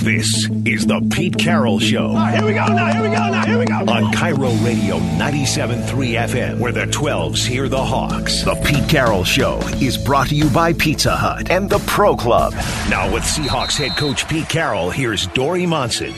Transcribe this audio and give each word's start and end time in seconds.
This 0.00 0.48
is 0.64 0.86
the 0.86 1.06
Pete 1.12 1.36
Carroll 1.36 1.78
Show. 1.78 2.14
Right, 2.14 2.34
here 2.34 2.46
we 2.46 2.54
go 2.54 2.66
now, 2.68 2.90
here 2.90 3.02
we 3.02 3.08
go 3.14 3.30
now, 3.30 3.44
here 3.44 3.58
we 3.58 3.66
go. 3.66 3.74
On 3.80 4.10
KIRO 4.14 4.64
Radio 4.64 4.96
97.3 4.96 5.84
FM, 6.26 6.58
where 6.58 6.72
the 6.72 6.86
12s 6.86 7.46
hear 7.46 7.68
the 7.68 7.84
Hawks. 7.84 8.42
The 8.42 8.54
Pete 8.64 8.88
Carroll 8.88 9.24
Show 9.24 9.58
is 9.82 9.98
brought 9.98 10.28
to 10.28 10.34
you 10.34 10.48
by 10.48 10.72
Pizza 10.72 11.14
Hut 11.14 11.50
and 11.50 11.68
the 11.68 11.80
Pro 11.80 12.16
Club. 12.16 12.54
Now, 12.88 13.12
with 13.12 13.24
Seahawks 13.24 13.76
head 13.76 13.94
coach 13.98 14.26
Pete 14.26 14.48
Carroll, 14.48 14.88
here's 14.88 15.26
Dori 15.26 15.66
Monson. 15.66 16.14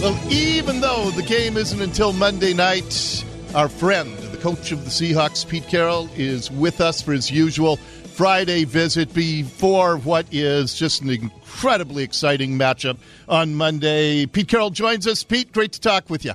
Well, 0.00 0.16
even 0.30 0.80
though 0.80 1.10
the 1.10 1.24
game 1.24 1.56
isn't 1.56 1.80
until 1.80 2.12
Monday 2.12 2.54
night, 2.54 3.24
our 3.56 3.68
friend, 3.68 4.16
the 4.18 4.38
coach 4.38 4.70
of 4.70 4.84
the 4.84 4.90
Seahawks, 4.90 5.48
Pete 5.48 5.66
Carroll, 5.66 6.08
is 6.14 6.48
with 6.48 6.80
us 6.80 7.02
for 7.02 7.12
his 7.12 7.28
usual 7.28 7.76
Friday 8.14 8.62
visit 8.62 9.12
before 9.12 9.96
what 9.96 10.24
is 10.30 10.72
just 10.74 11.02
an 11.02 11.10
incredibly 11.10 12.04
exciting 12.04 12.56
matchup 12.56 12.96
on 13.28 13.56
Monday. 13.56 14.24
Pete 14.26 14.46
Carroll 14.46 14.70
joins 14.70 15.08
us. 15.08 15.24
Pete, 15.24 15.52
great 15.52 15.72
to 15.72 15.80
talk 15.80 16.08
with 16.08 16.24
you. 16.24 16.32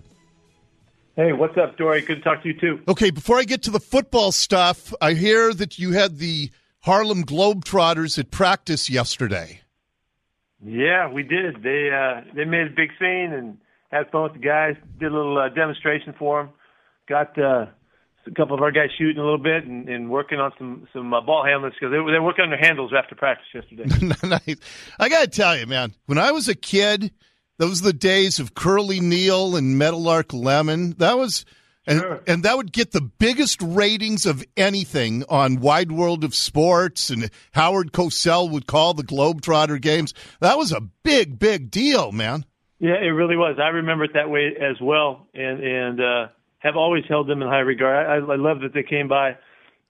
Hey, 1.16 1.32
what's 1.32 1.58
up, 1.58 1.78
Dori? 1.78 2.02
Good 2.02 2.18
to 2.18 2.22
talk 2.22 2.44
to 2.44 2.50
you 2.50 2.60
too. 2.60 2.82
Okay, 2.90 3.12
before 3.12 3.38
I 3.38 3.44
get 3.44 3.62
to 3.64 3.72
the 3.72 3.80
football 3.80 4.34
stuff, 4.34 4.94
I 5.02 5.14
hear 5.14 5.54
that 5.54 5.80
you 5.80 5.92
had 5.92 6.18
the 6.18 6.52
Harlem 6.82 7.24
Globetrotters 7.24 8.20
at 8.20 8.30
practice 8.30 8.90
yesterday. 8.90 9.62
Yeah, 10.62 11.10
we 11.10 11.24
did. 11.24 11.64
They 11.64 11.92
uh, 11.92 12.30
they 12.36 12.44
made 12.44 12.68
a 12.68 12.76
big 12.76 12.90
scene 13.00 13.32
and 13.32 13.58
had 13.90 14.12
fun 14.12 14.24
with 14.24 14.34
the 14.34 14.40
guys. 14.40 14.76
Did 15.00 15.14
a 15.14 15.16
little 15.16 15.38
uh, 15.38 15.48
demonstration 15.48 16.14
for 16.20 16.44
them. 16.44 16.54
Got 17.08 17.42
uh, 17.42 17.68
a 18.28 18.32
couple 18.32 18.56
of 18.56 18.62
our 18.62 18.72
guys 18.72 18.90
shooting 18.98 19.18
a 19.18 19.24
little 19.24 19.38
bit 19.42 19.66
and, 19.66 19.88
and 19.90 20.10
working 20.10 20.40
on 20.40 20.52
some 20.58 20.88
some 20.94 21.14
uh, 21.14 21.22
ball 21.22 21.44
handlers 21.46 21.74
because 21.80 21.92
they 21.92 22.00
were 22.00 22.12
they 22.12 22.20
were 22.20 22.26
working 22.26 22.44
on 22.44 22.50
their 22.50 22.60
handles 22.60 22.92
after 22.98 23.16
practice 23.16 23.48
yesterday. 23.54 23.86
nice. 24.48 24.58
I 25.00 25.10
got 25.10 25.22
to 25.22 25.28
tell 25.28 25.58
you, 25.58 25.66
man, 25.66 25.94
when 26.06 26.18
I 26.18 26.32
was 26.32 26.48
a 26.48 26.56
kid, 26.56 27.12
those 27.58 27.82
were 27.82 27.88
the 27.92 27.98
days 27.98 28.40
of 28.40 28.54
Curly 28.54 29.00
Neal 29.00 29.56
and 29.56 29.78
Meadowlark 29.78 30.34
Lemon. 30.34 30.92
That 30.98 31.18
was. 31.18 31.46
And, 31.88 32.02
Sure. 32.02 32.22
and 32.28 32.44
that 32.44 32.56
would 32.56 32.72
get 32.72 32.92
the 32.92 33.02
biggest 33.02 33.64
ratings 33.64 34.28
of 34.28 34.44
anything 34.56 35.24
on 35.28 35.60
Wide 35.60 35.92
World 35.92 36.24
of 36.24 36.36
Sports, 36.36 37.10
and 37.10 37.32
Howard 37.54 37.94
Cosell 37.94 38.52
would 38.52 38.68
call 38.68 38.94
the 38.94 39.02
Globetrotter 39.02 39.82
games. 39.82 40.14
That 40.40 40.58
was 40.60 40.72
a 40.72 40.82
big, 40.82 41.40
big 41.40 41.72
deal, 41.72 42.12
man. 42.12 42.46
Yeah, 42.80 42.96
it 43.02 43.08
really 43.10 43.38
was. 43.38 43.58
I 43.60 43.70
remember 43.70 44.04
it 44.04 44.12
that 44.14 44.30
way 44.30 44.52
as 44.62 44.76
well, 44.80 45.28
and 45.34 45.64
and 45.64 46.00
uh, 46.00 46.28
have 46.60 46.76
always 46.76 47.04
held 47.08 47.28
them 47.28 47.42
in 47.42 47.48
high 47.48 47.60
regard. 47.60 48.08
I, 48.08 48.34
I 48.34 48.36
love 48.36 48.62
that 48.62 48.74
they 48.74 48.84
came 48.84 49.08
by. 49.08 49.38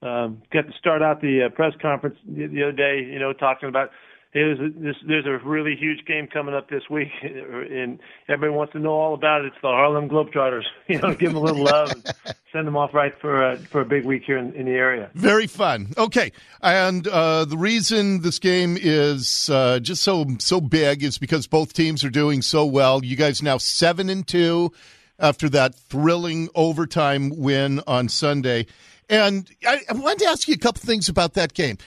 Um, 0.02 0.42
got 0.54 0.66
to 0.68 0.74
start 0.80 1.02
out 1.02 1.22
the 1.22 1.46
uh, 1.46 1.50
press 1.50 1.74
conference 1.82 2.18
the, 2.26 2.48
the 2.48 2.64
other 2.64 2.72
day, 2.72 3.04
you 3.12 3.20
know, 3.20 3.34
talking 3.34 3.68
about 3.68 3.90
hey, 4.32 4.42
there's 4.42 4.60
a, 4.60 4.80
this, 4.80 4.96
there's 5.08 5.26
a 5.26 5.46
really 5.46 5.76
huge 5.76 6.06
game 6.06 6.28
coming 6.28 6.54
up 6.54 6.70
this 6.70 6.84
week, 6.90 7.10
and 7.24 8.00
everybody 8.28 8.56
wants 8.56 8.74
to 8.74 8.80
know 8.80 8.92
all 8.92 9.14
about 9.14 9.42
it. 9.42 9.48
It's 9.48 9.56
the 9.62 9.68
Harlem 9.68 10.10
Globetrotters. 10.10 10.64
You 10.88 11.00
know, 11.00 11.14
give 11.14 11.34
them 11.34 11.36
a 11.36 11.40
little 11.40 11.64
love, 11.64 11.92
and 11.92 12.04
send 12.52 12.66
them 12.66 12.76
off 12.76 12.96
right 12.96 13.14
for 13.22 13.44
uh, 13.44 13.58
for 13.58 13.82
a 13.82 13.86
big 13.86 14.06
week 14.06 14.24
here 14.26 14.40
in, 14.40 14.54
in 14.56 14.66
the 14.66 14.72
area. 14.72 15.12
Very 15.14 15.46
fun. 15.46 15.94
Okay, 16.00 16.32
and 16.64 17.08
uh, 17.08 17.46
the 17.46 17.58
reason 17.58 18.22
this 18.22 18.40
game 18.40 18.76
is 18.80 19.52
uh, 19.52 19.78
just 19.80 20.02
so 20.02 20.26
so 20.40 20.60
big 20.60 21.04
is 21.04 21.20
because 21.20 21.46
both 21.46 21.74
teams 21.74 22.04
are 22.04 22.10
doing 22.10 22.42
so 22.42 22.66
well. 22.66 23.06
You 23.06 23.16
guys 23.16 23.44
now 23.44 23.60
seven 23.60 24.10
and 24.10 24.28
two 24.28 24.72
after 25.20 25.50
that 25.50 25.76
thrilling 25.76 26.50
overtime 26.56 27.32
win 27.36 27.82
on 27.86 28.10
Sunday, 28.10 28.66
and 29.10 29.50
I, 29.66 29.82
I 29.90 29.94
wanted 29.94 30.20
to 30.20 30.30
ask 30.30 30.48
you 30.48 30.54
a 30.54 30.58
couple 30.58 30.82
things 30.82 31.10
about 31.10 31.34
that 31.34 31.54
game. 31.54 31.78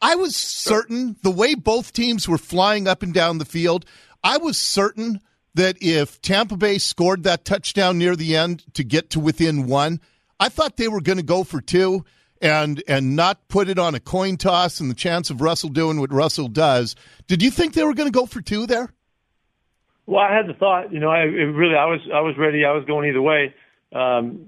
I 0.00 0.16
was 0.16 0.34
certain 0.34 1.16
the 1.22 1.30
way 1.30 1.54
both 1.54 1.92
teams 1.92 2.28
were 2.28 2.38
flying 2.38 2.88
up 2.88 3.02
and 3.02 3.14
down 3.14 3.38
the 3.38 3.44
field. 3.44 3.86
I 4.24 4.38
was 4.38 4.58
certain 4.58 5.20
that 5.54 5.76
if 5.80 6.20
Tampa 6.22 6.56
Bay 6.56 6.78
scored 6.78 7.22
that 7.22 7.44
touchdown 7.44 7.98
near 7.98 8.16
the 8.16 8.36
end 8.36 8.64
to 8.74 8.82
get 8.82 9.10
to 9.10 9.20
within 9.20 9.66
one, 9.66 10.00
I 10.40 10.48
thought 10.48 10.76
they 10.76 10.88
were 10.88 11.00
going 11.00 11.18
to 11.18 11.24
go 11.24 11.44
for 11.44 11.60
two 11.60 12.04
and 12.40 12.82
and 12.88 13.14
not 13.14 13.46
put 13.48 13.68
it 13.68 13.78
on 13.78 13.94
a 13.94 14.00
coin 14.00 14.36
toss 14.36 14.80
and 14.80 14.90
the 14.90 14.94
chance 14.94 15.30
of 15.30 15.40
Russell 15.40 15.70
doing 15.70 16.00
what 16.00 16.12
Russell 16.12 16.48
does. 16.48 16.96
Did 17.28 17.42
you 17.42 17.50
think 17.50 17.74
they 17.74 17.84
were 17.84 17.94
going 17.94 18.10
to 18.10 18.18
go 18.18 18.26
for 18.26 18.40
two 18.40 18.66
there? 18.66 18.92
Well, 20.06 20.20
I 20.20 20.34
had 20.34 20.46
the 20.48 20.54
thought, 20.54 20.92
you 20.92 20.98
know, 20.98 21.10
I 21.10 21.20
really, 21.20 21.76
I 21.76 21.86
was, 21.86 22.00
I 22.12 22.20
was 22.20 22.36
ready. 22.38 22.64
I 22.64 22.72
was 22.72 22.84
going 22.84 23.08
either 23.08 23.22
way, 23.22 23.54
um, 23.92 24.46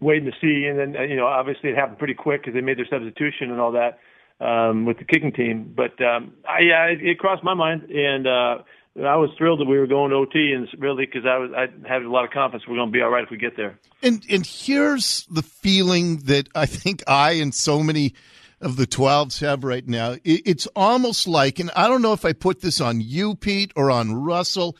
waiting 0.00 0.30
to 0.30 0.36
see. 0.40 0.66
And 0.66 0.78
then, 0.78 1.08
you 1.08 1.16
know, 1.16 1.26
obviously 1.26 1.70
it 1.70 1.76
happened 1.76 1.98
pretty 1.98 2.14
quick 2.14 2.42
because 2.42 2.54
they 2.54 2.60
made 2.60 2.78
their 2.78 2.86
substitution 2.88 3.50
and 3.50 3.60
all 3.60 3.72
that 3.72 3.98
um, 4.40 4.84
with 4.84 4.98
the 4.98 5.04
kicking 5.04 5.32
team. 5.32 5.72
But 5.76 6.00
um, 6.02 6.34
I, 6.48 6.60
yeah, 6.60 6.84
it, 6.86 7.02
it 7.02 7.18
crossed 7.18 7.42
my 7.42 7.54
mind, 7.54 7.82
and 7.90 8.26
uh, 8.26 8.58
I 9.04 9.16
was 9.16 9.30
thrilled 9.36 9.60
that 9.60 9.66
we 9.66 9.78
were 9.78 9.86
going 9.86 10.10
to 10.10 10.16
OT, 10.16 10.52
and 10.52 10.68
really 10.78 11.06
because 11.06 11.26
I 11.26 11.38
was, 11.38 11.50
I 11.56 11.88
had 11.88 12.02
a 12.02 12.10
lot 12.10 12.24
of 12.24 12.30
confidence 12.30 12.64
we're 12.68 12.76
going 12.76 12.88
to 12.88 12.92
be 12.92 13.02
all 13.02 13.10
right 13.10 13.24
if 13.24 13.30
we 13.30 13.36
get 13.36 13.56
there. 13.56 13.78
And 14.02 14.24
and 14.30 14.46
here's 14.46 15.26
the 15.30 15.42
feeling 15.42 16.18
that 16.24 16.48
I 16.54 16.66
think 16.66 17.02
I 17.06 17.32
and 17.32 17.54
so 17.54 17.82
many 17.82 18.14
of 18.60 18.76
the 18.76 18.86
12s 18.86 19.40
have 19.40 19.64
right 19.64 19.86
now. 19.86 20.16
It's 20.24 20.66
almost 20.74 21.28
like, 21.28 21.58
and 21.58 21.70
I 21.76 21.88
don't 21.88 22.02
know 22.02 22.12
if 22.12 22.24
I 22.24 22.32
put 22.32 22.60
this 22.60 22.80
on 22.80 23.00
you, 23.00 23.34
Pete, 23.34 23.72
or 23.76 23.90
on 23.90 24.14
Russell, 24.14 24.76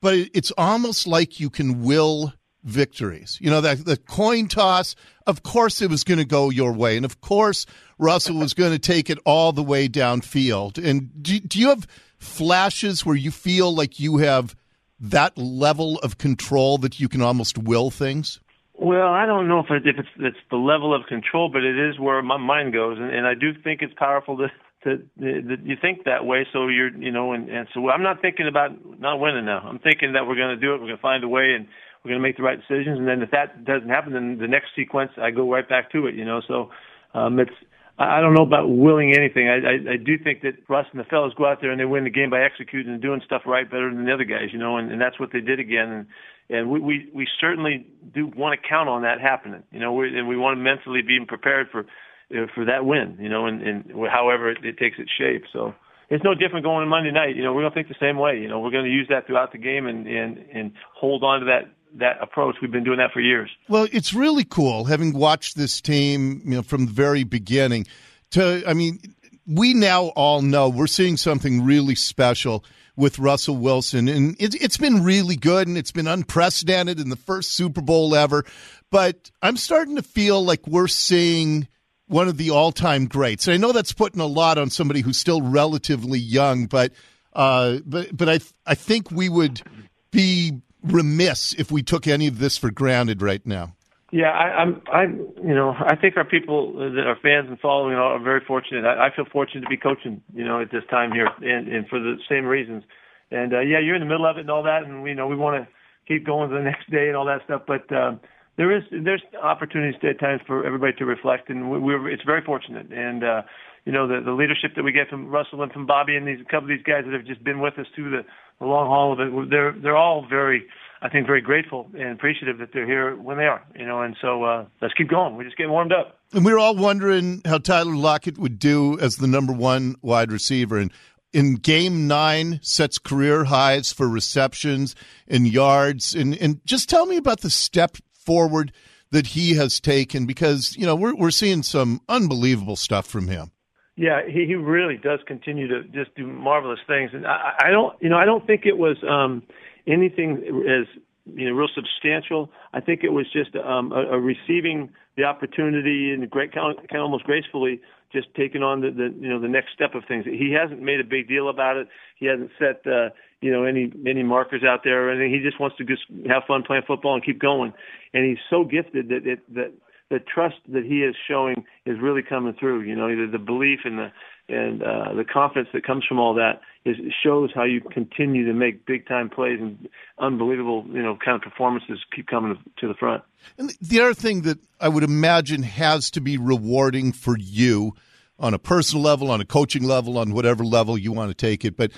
but 0.00 0.14
it's 0.14 0.52
almost 0.52 1.06
like 1.06 1.38
you 1.38 1.50
can 1.50 1.82
will 1.82 2.32
victories. 2.64 3.38
You 3.40 3.50
know, 3.50 3.60
that 3.60 3.84
the 3.84 3.96
coin 3.96 4.48
toss, 4.48 4.94
of 5.26 5.42
course 5.42 5.82
it 5.82 5.90
was 5.90 6.04
going 6.04 6.18
to 6.18 6.24
go 6.24 6.50
your 6.50 6.72
way. 6.72 6.96
And 6.96 7.04
of 7.04 7.20
course 7.20 7.66
Russell 7.98 8.36
was 8.36 8.54
going 8.54 8.72
to 8.72 8.78
take 8.78 9.10
it 9.10 9.18
all 9.24 9.52
the 9.52 9.62
way 9.62 9.88
downfield. 9.88 10.82
And 10.82 11.10
do, 11.22 11.38
do 11.40 11.58
you 11.58 11.68
have 11.68 11.86
flashes 12.18 13.04
where 13.04 13.16
you 13.16 13.30
feel 13.30 13.74
like 13.74 14.00
you 14.00 14.18
have 14.18 14.54
that 15.00 15.36
level 15.36 15.98
of 15.98 16.18
control 16.18 16.78
that 16.78 16.98
you 16.98 17.08
can 17.08 17.22
almost 17.22 17.58
will 17.58 17.90
things? 17.90 18.40
Well, 18.88 19.12
I 19.12 19.26
don't 19.26 19.48
know 19.48 19.60
if, 19.60 19.66
it, 19.68 19.86
if 19.86 19.98
it's 19.98 20.08
it's 20.18 20.42
the 20.50 20.56
level 20.56 20.94
of 20.94 21.04
control, 21.06 21.50
but 21.52 21.62
it 21.62 21.76
is 21.76 22.00
where 22.00 22.22
my 22.22 22.38
mind 22.38 22.72
goes, 22.72 22.96
and, 22.96 23.12
and 23.12 23.26
I 23.26 23.34
do 23.34 23.52
think 23.62 23.82
it's 23.82 23.92
powerful 23.98 24.38
to 24.38 24.48
to 24.84 25.04
that 25.18 25.60
you 25.62 25.76
think 25.78 26.04
that 26.04 26.24
way. 26.24 26.46
So 26.54 26.68
you're 26.68 26.96
you 26.96 27.12
know, 27.12 27.32
and 27.32 27.50
and 27.50 27.68
so 27.74 27.90
I'm 27.90 28.02
not 28.02 28.22
thinking 28.22 28.48
about 28.48 28.70
not 28.98 29.20
winning 29.20 29.44
now. 29.44 29.58
I'm 29.58 29.78
thinking 29.78 30.14
that 30.14 30.26
we're 30.26 30.36
going 30.36 30.56
to 30.56 30.60
do 30.64 30.72
it. 30.72 30.80
We're 30.80 30.88
going 30.88 30.96
to 30.96 31.02
find 31.02 31.22
a 31.22 31.28
way, 31.28 31.52
and 31.52 31.66
we're 32.00 32.12
going 32.12 32.22
to 32.22 32.26
make 32.26 32.38
the 32.38 32.42
right 32.42 32.58
decisions. 32.58 32.98
And 32.98 33.06
then 33.06 33.20
if 33.20 33.30
that 33.32 33.66
doesn't 33.66 33.90
happen, 33.90 34.14
then 34.14 34.38
the 34.40 34.48
next 34.48 34.68
sequence 34.74 35.10
I 35.20 35.32
go 35.32 35.52
right 35.52 35.68
back 35.68 35.92
to 35.92 36.06
it. 36.06 36.14
You 36.14 36.24
know, 36.24 36.40
so 36.48 36.70
um, 37.12 37.38
it's 37.38 37.52
I 37.98 38.18
I 38.18 38.20
don't 38.22 38.32
know 38.32 38.46
about 38.46 38.70
willing 38.70 39.12
anything. 39.12 39.50
I, 39.50 39.56
I 39.56 39.74
I 39.92 39.96
do 40.00 40.16
think 40.16 40.40
that 40.48 40.54
Russ 40.66 40.86
and 40.92 41.00
the 41.00 41.04
fellas 41.04 41.34
go 41.36 41.44
out 41.44 41.60
there 41.60 41.72
and 41.72 41.78
they 41.78 41.84
win 41.84 42.04
the 42.04 42.10
game 42.10 42.30
by 42.30 42.40
executing 42.40 42.94
and 42.94 43.02
doing 43.02 43.20
stuff 43.26 43.42
right 43.44 43.70
better 43.70 43.92
than 43.92 44.06
the 44.06 44.14
other 44.14 44.24
guys. 44.24 44.48
You 44.50 44.58
know, 44.58 44.78
and, 44.78 44.90
and 44.90 44.98
that's 44.98 45.20
what 45.20 45.28
they 45.30 45.40
did 45.40 45.60
again. 45.60 45.92
And 45.92 46.06
and 46.50 46.70
we, 46.70 46.80
we, 46.80 47.08
we 47.14 47.26
certainly 47.40 47.86
do 48.14 48.26
want 48.26 48.58
to 48.60 48.68
count 48.68 48.88
on 48.88 49.02
that 49.02 49.20
happening, 49.20 49.62
you 49.70 49.80
know, 49.80 49.92
we, 49.92 50.16
and 50.16 50.26
we 50.28 50.36
want 50.36 50.56
to 50.56 50.62
mentally 50.62 51.02
be 51.02 51.18
prepared 51.26 51.68
for, 51.70 51.80
uh, 51.80 52.46
for 52.54 52.64
that 52.64 52.84
win, 52.84 53.16
you 53.20 53.28
know, 53.28 53.46
and, 53.46 53.62
and 53.62 53.92
however 54.10 54.50
it, 54.50 54.58
it 54.64 54.78
takes 54.78 54.98
its 54.98 55.10
shape. 55.16 55.44
So 55.52 55.74
it's 56.10 56.24
no 56.24 56.34
different 56.34 56.64
going 56.64 56.84
to 56.84 56.88
Monday 56.88 57.10
night. 57.10 57.36
You 57.36 57.42
know, 57.42 57.52
we're 57.52 57.62
going 57.62 57.72
to 57.72 57.74
think 57.74 57.88
the 57.88 57.94
same 58.00 58.18
way. 58.18 58.38
You 58.38 58.48
know, 58.48 58.60
we're 58.60 58.70
going 58.70 58.84
to 58.84 58.90
use 58.90 59.06
that 59.10 59.26
throughout 59.26 59.52
the 59.52 59.58
game 59.58 59.86
and, 59.86 60.06
and, 60.06 60.38
and 60.52 60.72
hold 60.94 61.22
on 61.22 61.40
to 61.40 61.46
that, 61.46 61.68
that 61.98 62.22
approach. 62.22 62.56
We've 62.62 62.72
been 62.72 62.84
doing 62.84 62.98
that 62.98 63.12
for 63.12 63.20
years. 63.20 63.50
Well, 63.68 63.86
it's 63.92 64.14
really 64.14 64.44
cool 64.44 64.84
having 64.84 65.12
watched 65.12 65.56
this 65.56 65.80
team, 65.80 66.40
you 66.44 66.56
know, 66.56 66.62
from 66.62 66.86
the 66.86 66.92
very 66.92 67.24
beginning. 67.24 67.86
To, 68.30 68.62
I 68.66 68.74
mean, 68.74 69.00
we 69.46 69.74
now 69.74 70.06
all 70.08 70.42
know 70.42 70.68
we're 70.68 70.86
seeing 70.86 71.16
something 71.16 71.64
really 71.64 71.94
special 71.94 72.64
with 72.98 73.20
Russell 73.20 73.56
Wilson, 73.56 74.08
and 74.08 74.34
it, 74.40 74.60
it's 74.60 74.76
been 74.76 75.04
really 75.04 75.36
good, 75.36 75.68
and 75.68 75.78
it's 75.78 75.92
been 75.92 76.08
unprecedented 76.08 76.98
in 76.98 77.10
the 77.10 77.16
first 77.16 77.52
Super 77.52 77.80
Bowl 77.80 78.14
ever. 78.16 78.44
But 78.90 79.30
I'm 79.40 79.56
starting 79.56 79.96
to 79.96 80.02
feel 80.02 80.44
like 80.44 80.66
we're 80.66 80.88
seeing 80.88 81.68
one 82.08 82.26
of 82.26 82.36
the 82.36 82.50
all-time 82.50 83.06
greats. 83.06 83.46
And 83.46 83.54
I 83.54 83.56
know 83.56 83.70
that's 83.70 83.92
putting 83.92 84.20
a 84.20 84.26
lot 84.26 84.58
on 84.58 84.68
somebody 84.70 85.00
who's 85.00 85.16
still 85.16 85.40
relatively 85.40 86.18
young, 86.18 86.66
but 86.66 86.92
uh, 87.34 87.78
but 87.86 88.16
but 88.16 88.28
I 88.28 88.40
I 88.66 88.74
think 88.74 89.12
we 89.12 89.28
would 89.28 89.62
be 90.10 90.60
remiss 90.82 91.54
if 91.54 91.70
we 91.70 91.82
took 91.82 92.08
any 92.08 92.26
of 92.26 92.40
this 92.40 92.56
for 92.56 92.70
granted 92.70 93.22
right 93.22 93.44
now. 93.46 93.76
Yeah, 94.10 94.30
I, 94.30 94.62
I'm. 94.62 94.82
I, 94.90 95.02
you 95.02 95.54
know, 95.54 95.74
I 95.78 95.94
think 95.94 96.16
our 96.16 96.24
people 96.24 96.72
that 96.72 97.06
are 97.06 97.18
fans 97.22 97.48
and 97.48 97.60
following 97.60 97.94
are 97.94 98.18
very 98.22 98.40
fortunate. 98.46 98.86
I, 98.86 99.08
I 99.08 99.14
feel 99.14 99.26
fortunate 99.30 99.62
to 99.62 99.68
be 99.68 99.76
coaching, 99.76 100.22
you 100.34 100.44
know, 100.44 100.62
at 100.62 100.70
this 100.72 100.84
time 100.88 101.12
here, 101.12 101.28
and, 101.42 101.68
and 101.68 101.86
for 101.88 101.98
the 101.98 102.16
same 102.26 102.46
reasons. 102.46 102.84
And 103.30 103.52
uh, 103.52 103.60
yeah, 103.60 103.80
you're 103.80 103.94
in 103.94 104.00
the 104.00 104.08
middle 104.08 104.24
of 104.24 104.38
it 104.38 104.40
and 104.40 104.50
all 104.50 104.62
that, 104.62 104.84
and 104.84 105.06
you 105.06 105.14
know, 105.14 105.26
we 105.26 105.36
want 105.36 105.62
to 105.62 105.68
keep 106.06 106.24
going 106.24 106.48
to 106.48 106.56
the 106.56 106.62
next 106.64 106.90
day 106.90 107.08
and 107.08 107.16
all 107.16 107.26
that 107.26 107.42
stuff. 107.44 107.62
But 107.66 107.84
um, 107.94 108.20
there 108.56 108.74
is 108.74 108.82
there's 108.90 109.22
opportunities 109.42 110.00
at 110.02 110.18
times 110.18 110.40
for 110.46 110.64
everybody 110.64 110.94
to 110.94 111.04
reflect, 111.04 111.50
and 111.50 111.70
we, 111.70 111.78
we're 111.78 112.08
it's 112.08 112.24
very 112.24 112.42
fortunate. 112.42 112.90
And 112.90 113.22
uh, 113.22 113.42
you 113.84 113.92
know, 113.92 114.08
the 114.08 114.24
the 114.24 114.32
leadership 114.32 114.72
that 114.76 114.84
we 114.84 114.92
get 114.92 115.08
from 115.08 115.28
Russell 115.28 115.62
and 115.62 115.70
from 115.70 115.84
Bobby 115.84 116.16
and 116.16 116.26
these 116.26 116.40
a 116.40 116.44
couple 116.44 116.64
of 116.64 116.68
these 116.68 116.84
guys 116.86 117.04
that 117.04 117.12
have 117.12 117.26
just 117.26 117.44
been 117.44 117.60
with 117.60 117.78
us 117.78 117.86
through 117.94 118.10
the, 118.10 118.24
the 118.58 118.64
long 118.64 118.86
haul 118.88 119.12
of 119.12 119.20
it, 119.20 119.50
they're 119.50 119.76
they're 119.82 119.96
all 119.98 120.24
very 120.28 120.64
I 121.00 121.08
think 121.08 121.26
very 121.26 121.40
grateful 121.40 121.88
and 121.94 122.10
appreciative 122.10 122.58
that 122.58 122.70
they're 122.72 122.86
here 122.86 123.14
when 123.16 123.36
they 123.36 123.44
are, 123.44 123.64
you 123.78 123.86
know, 123.86 124.02
and 124.02 124.16
so 124.20 124.42
uh, 124.42 124.66
let's 124.82 124.94
keep 124.94 125.08
going. 125.08 125.36
We're 125.36 125.44
just 125.44 125.56
getting 125.56 125.72
warmed 125.72 125.92
up. 125.92 126.18
And 126.32 126.44
we 126.44 126.52
were 126.52 126.58
all 126.58 126.76
wondering 126.76 127.40
how 127.44 127.58
Tyler 127.58 127.94
Lockett 127.94 128.36
would 128.38 128.58
do 128.58 128.98
as 128.98 129.16
the 129.16 129.28
number 129.28 129.52
one 129.52 129.94
wide 130.02 130.32
receiver. 130.32 130.78
And 130.78 130.92
in 131.32 131.54
game 131.54 132.06
nine 132.06 132.58
sets 132.62 132.98
career 132.98 133.44
highs 133.44 133.92
for 133.92 134.08
receptions 134.08 134.94
and 135.26 135.46
yards. 135.46 136.14
And, 136.14 136.36
and 136.36 136.64
just 136.64 136.88
tell 136.88 137.06
me 137.06 137.16
about 137.16 137.40
the 137.40 137.50
step 137.50 137.96
forward 138.12 138.72
that 139.10 139.28
he 139.28 139.54
has 139.54 139.80
taken 139.80 140.26
because, 140.26 140.76
you 140.76 140.84
know, 140.84 140.96
we're, 140.96 141.14
we're 141.14 141.30
seeing 141.30 141.62
some 141.62 142.00
unbelievable 142.08 142.76
stuff 142.76 143.06
from 143.06 143.28
him. 143.28 143.52
Yeah, 143.96 144.20
he, 144.26 144.46
he 144.46 144.54
really 144.54 144.96
does 144.96 145.20
continue 145.26 145.66
to 145.68 145.82
just 145.88 146.14
do 146.14 146.26
marvelous 146.26 146.78
things. 146.86 147.10
And 147.12 147.26
I, 147.26 147.54
I 147.64 147.70
don't, 147.70 148.00
you 148.00 148.08
know, 148.08 148.16
I 148.16 148.26
don't 148.26 148.46
think 148.46 148.64
it 148.64 148.76
was 148.76 148.96
um, 149.08 149.42
anything 149.88 150.64
as, 150.68 150.86
you 151.34 151.48
know, 151.48 151.54
real 151.54 151.68
substantial. 151.74 152.50
I 152.72 152.80
think 152.80 153.02
it 153.02 153.12
was 153.12 153.26
just 153.32 153.56
um, 153.56 153.92
a, 153.92 154.16
a 154.16 154.20
receiving 154.20 154.90
the 155.16 155.24
opportunity 155.24 156.12
and 156.12 156.28
great, 156.30 156.52
kind 156.52 156.76
of 156.78 156.96
almost 156.96 157.24
gracefully 157.24 157.80
just 158.12 158.28
taking 158.34 158.62
on 158.62 158.80
the, 158.80 158.90
the 158.90 159.14
you 159.20 159.28
know 159.28 159.40
the 159.40 159.48
next 159.48 159.72
step 159.74 159.94
of 159.94 160.04
things. 160.06 160.24
He 160.24 160.52
hasn't 160.52 160.80
made 160.80 161.00
a 161.00 161.04
big 161.04 161.28
deal 161.28 161.48
about 161.48 161.76
it. 161.76 161.88
He 162.16 162.26
hasn't 162.26 162.50
set 162.58 162.80
uh, 162.86 163.10
you 163.40 163.52
know 163.52 163.64
any 163.64 163.92
any 164.06 164.22
markers 164.22 164.62
out 164.64 164.80
there 164.84 165.06
or 165.08 165.10
anything. 165.10 165.32
He 165.32 165.40
just 165.40 165.60
wants 165.60 165.76
to 165.76 165.84
just 165.84 166.02
have 166.28 166.44
fun 166.46 166.62
playing 166.62 166.84
football 166.86 167.14
and 167.14 167.24
keep 167.24 167.38
going. 167.38 167.72
And 168.14 168.24
he's 168.24 168.38
so 168.48 168.64
gifted 168.64 169.08
that 169.08 169.26
it, 169.26 169.54
that 169.54 169.72
the 170.10 170.18
trust 170.18 170.56
that 170.68 170.84
he 170.84 171.02
is 171.02 171.14
showing 171.28 171.64
is 171.84 171.98
really 172.00 172.22
coming 172.22 172.54
through. 172.58 172.82
You 172.82 172.96
know, 172.96 173.08
the, 173.08 173.30
the 173.30 173.38
belief 173.38 173.80
and 173.84 173.98
the 173.98 174.12
and 174.50 174.82
uh, 174.82 175.12
the 175.14 175.24
confidence 175.24 175.68
that 175.74 175.84
comes 175.84 176.04
from 176.06 176.18
all 176.18 176.34
that 176.34 176.62
is 176.86 176.96
shows 177.22 177.50
how 177.54 177.64
you 177.64 177.82
continue 177.82 178.46
to 178.46 178.54
make 178.54 178.86
big 178.86 179.06
time 179.06 179.28
plays 179.28 179.60
and 179.60 179.88
unbelievable 180.18 180.86
you 180.88 181.02
know 181.02 181.18
kind 181.22 181.36
of 181.36 181.42
performances 181.42 181.98
keep 182.14 182.26
coming 182.26 182.56
to 182.78 182.88
the 182.88 182.94
front. 182.94 183.22
And 183.58 183.74
the 183.80 184.00
other 184.00 184.14
thing 184.14 184.42
that 184.42 184.58
I 184.80 184.88
would 184.88 185.04
imagine 185.04 185.62
has 185.64 186.10
to 186.12 186.20
be 186.20 186.38
rewarding 186.38 187.12
for 187.12 187.36
you 187.38 187.94
on 188.38 188.54
a 188.54 188.58
personal 188.58 189.04
level, 189.04 189.30
on 189.30 189.40
a 189.40 189.44
coaching 189.44 189.82
level, 189.82 190.16
on 190.16 190.32
whatever 190.32 190.64
level 190.64 190.96
you 190.96 191.12
want 191.12 191.30
to 191.30 191.34
take 191.34 191.64
it, 191.64 191.76
but 191.76 191.92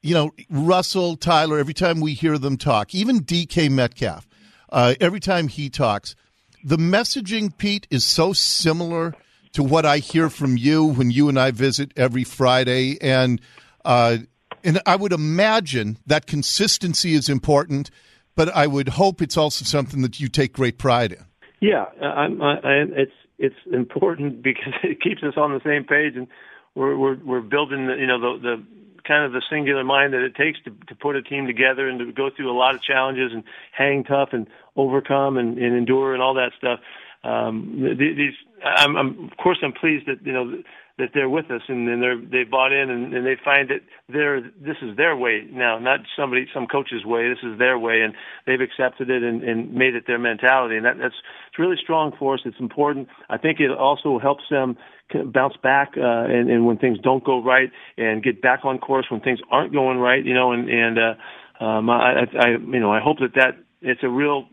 you 0.00 0.14
know 0.14 0.30
Russell 0.48 1.16
Tyler. 1.16 1.58
Every 1.58 1.74
time 1.74 2.00
we 2.00 2.14
hear 2.14 2.38
them 2.38 2.56
talk, 2.56 2.94
even 2.94 3.22
DK 3.22 3.70
Metcalf, 3.70 4.26
uh, 4.70 4.94
every 4.98 5.20
time 5.20 5.48
he 5.48 5.68
talks 5.68 6.14
the 6.64 6.76
messaging, 6.76 7.56
Pete, 7.56 7.86
is 7.90 8.04
so 8.04 8.32
similar 8.32 9.14
to 9.52 9.62
what 9.62 9.84
I 9.84 9.98
hear 9.98 10.30
from 10.30 10.56
you 10.56 10.84
when 10.84 11.10
you 11.10 11.28
and 11.28 11.38
I 11.38 11.50
visit 11.50 11.92
every 11.96 12.24
Friday, 12.24 12.98
and 13.00 13.40
uh, 13.84 14.18
and 14.64 14.80
I 14.86 14.96
would 14.96 15.12
imagine 15.12 15.98
that 16.06 16.26
consistency 16.26 17.14
is 17.14 17.28
important, 17.28 17.90
but 18.34 18.48
I 18.54 18.66
would 18.66 18.90
hope 18.90 19.20
it's 19.20 19.36
also 19.36 19.64
something 19.64 20.02
that 20.02 20.20
you 20.20 20.28
take 20.28 20.52
great 20.52 20.78
pride 20.78 21.12
in. 21.12 21.24
Yeah, 21.60 21.86
I'm, 22.00 22.40
I, 22.40 22.56
it's 22.64 23.12
it's 23.38 23.56
important 23.72 24.42
because 24.42 24.74
it 24.82 25.00
keeps 25.00 25.22
us 25.22 25.34
on 25.36 25.52
the 25.52 25.60
same 25.64 25.84
page, 25.84 26.16
and 26.16 26.26
we're 26.74 26.96
we're, 26.96 27.16
we're 27.24 27.40
building 27.40 27.86
the, 27.86 27.94
you 27.94 28.06
know 28.06 28.20
the 28.20 28.40
the 28.40 28.64
kind 29.06 29.24
of 29.24 29.32
the 29.32 29.42
singular 29.50 29.84
mind 29.84 30.12
that 30.12 30.22
it 30.22 30.34
takes 30.34 30.58
to 30.64 30.70
to 30.88 30.94
put 30.94 31.16
a 31.16 31.22
team 31.22 31.46
together 31.46 31.88
and 31.88 31.98
to 31.98 32.12
go 32.12 32.30
through 32.34 32.50
a 32.50 32.56
lot 32.56 32.74
of 32.74 32.82
challenges 32.82 33.32
and 33.32 33.44
hang 33.72 34.04
tough 34.04 34.30
and 34.32 34.46
overcome 34.76 35.36
and, 35.36 35.58
and 35.58 35.76
endure 35.76 36.14
and 36.14 36.22
all 36.22 36.34
that 36.34 36.52
stuff. 36.56 36.80
Um, 37.24 37.96
these, 37.98 38.34
I'm, 38.64 38.96
I'm, 38.96 39.30
of 39.30 39.36
course, 39.36 39.58
I'm 39.62 39.72
pleased 39.72 40.06
that 40.06 40.24
you 40.24 40.32
know 40.32 40.62
that 40.98 41.10
they're 41.14 41.28
with 41.28 41.50
us 41.50 41.62
and, 41.68 41.88
and 41.88 42.02
they're 42.02 42.20
they 42.20 42.48
bought 42.48 42.72
in 42.72 42.90
and, 42.90 43.14
and 43.14 43.26
they 43.26 43.36
find 43.42 43.68
that 43.70 43.80
they're 44.08 44.40
this 44.40 44.76
is 44.82 44.96
their 44.96 45.16
way 45.16 45.46
now, 45.50 45.78
not 45.78 46.00
somebody 46.16 46.46
some 46.52 46.66
coach's 46.66 47.04
way. 47.04 47.28
This 47.28 47.42
is 47.42 47.58
their 47.58 47.78
way, 47.78 48.02
and 48.02 48.14
they've 48.46 48.60
accepted 48.60 49.10
it 49.10 49.22
and, 49.22 49.42
and 49.42 49.72
made 49.72 49.94
it 49.94 50.04
their 50.06 50.18
mentality, 50.18 50.76
and 50.76 50.84
that, 50.84 50.98
that's 50.98 51.14
it's 51.48 51.58
really 51.58 51.76
strong 51.82 52.12
for 52.18 52.34
us. 52.34 52.40
It's 52.44 52.60
important. 52.60 53.08
I 53.28 53.38
think 53.38 53.60
it 53.60 53.70
also 53.70 54.18
helps 54.18 54.44
them 54.50 54.76
bounce 55.26 55.56
back 55.62 55.92
uh, 55.96 56.00
and, 56.00 56.50
and 56.50 56.66
when 56.66 56.78
things 56.78 56.98
don't 57.02 57.24
go 57.24 57.42
right, 57.42 57.70
and 57.96 58.22
get 58.22 58.40
back 58.42 58.60
on 58.64 58.78
course 58.78 59.06
when 59.10 59.20
things 59.20 59.40
aren't 59.50 59.72
going 59.72 59.98
right. 59.98 60.24
You 60.24 60.34
know, 60.34 60.52
and 60.52 60.68
and 60.68 60.98
uh, 60.98 61.64
um, 61.64 61.90
I, 61.90 62.26
I 62.38 62.48
you 62.50 62.80
know 62.80 62.92
I 62.92 63.00
hope 63.00 63.18
that 63.18 63.34
that 63.36 63.58
it's 63.80 64.02
a 64.02 64.08
real 64.08 64.46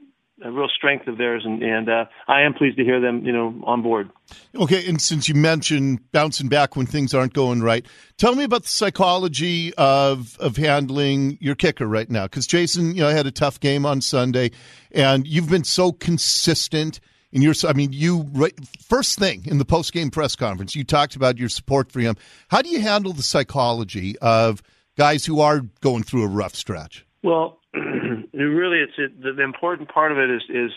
a 0.43 0.51
real 0.51 0.67
strength 0.67 1.07
of 1.07 1.17
theirs, 1.17 1.43
and, 1.45 1.61
and 1.61 1.89
uh, 1.89 2.05
I 2.27 2.41
am 2.41 2.53
pleased 2.53 2.77
to 2.77 2.83
hear 2.83 2.99
them, 2.99 3.25
you 3.25 3.31
know, 3.31 3.53
on 3.63 3.81
board. 3.81 4.09
Okay, 4.55 4.87
and 4.87 5.01
since 5.01 5.27
you 5.27 5.35
mentioned 5.35 5.99
bouncing 6.11 6.47
back 6.47 6.75
when 6.75 6.85
things 6.85 7.13
aren't 7.13 7.33
going 7.33 7.61
right, 7.61 7.85
tell 8.17 8.35
me 8.35 8.43
about 8.43 8.63
the 8.63 8.69
psychology 8.69 9.73
of 9.75 10.37
of 10.39 10.57
handling 10.57 11.37
your 11.41 11.55
kicker 11.55 11.87
right 11.87 12.09
now. 12.09 12.23
Because 12.23 12.47
Jason, 12.47 12.95
you 12.95 13.01
know, 13.01 13.09
had 13.09 13.27
a 13.27 13.31
tough 13.31 13.59
game 13.59 13.85
on 13.85 14.01
Sunday, 14.01 14.51
and 14.91 15.27
you've 15.27 15.49
been 15.49 15.63
so 15.63 15.91
consistent 15.91 16.99
in 17.31 17.41
your. 17.41 17.53
I 17.67 17.73
mean, 17.73 17.91
you 17.91 18.27
right, 18.33 18.53
first 18.81 19.19
thing 19.19 19.43
in 19.45 19.57
the 19.57 19.65
post 19.65 19.93
game 19.93 20.09
press 20.09 20.35
conference, 20.35 20.75
you 20.75 20.83
talked 20.83 21.15
about 21.15 21.37
your 21.37 21.49
support 21.49 21.91
for 21.91 21.99
him. 21.99 22.15
How 22.49 22.61
do 22.61 22.69
you 22.69 22.81
handle 22.81 23.13
the 23.13 23.23
psychology 23.23 24.17
of 24.19 24.61
guys 24.97 25.25
who 25.25 25.39
are 25.41 25.61
going 25.81 26.03
through 26.03 26.23
a 26.23 26.27
rough 26.27 26.55
stretch? 26.55 27.05
Well, 27.23 27.58
really, 28.33 28.79
it's 28.79 28.93
it, 28.97 29.21
the, 29.21 29.33
the 29.33 29.43
important 29.43 29.89
part 29.89 30.11
of 30.11 30.17
it 30.17 30.29
is 30.29 30.41
is 30.49 30.71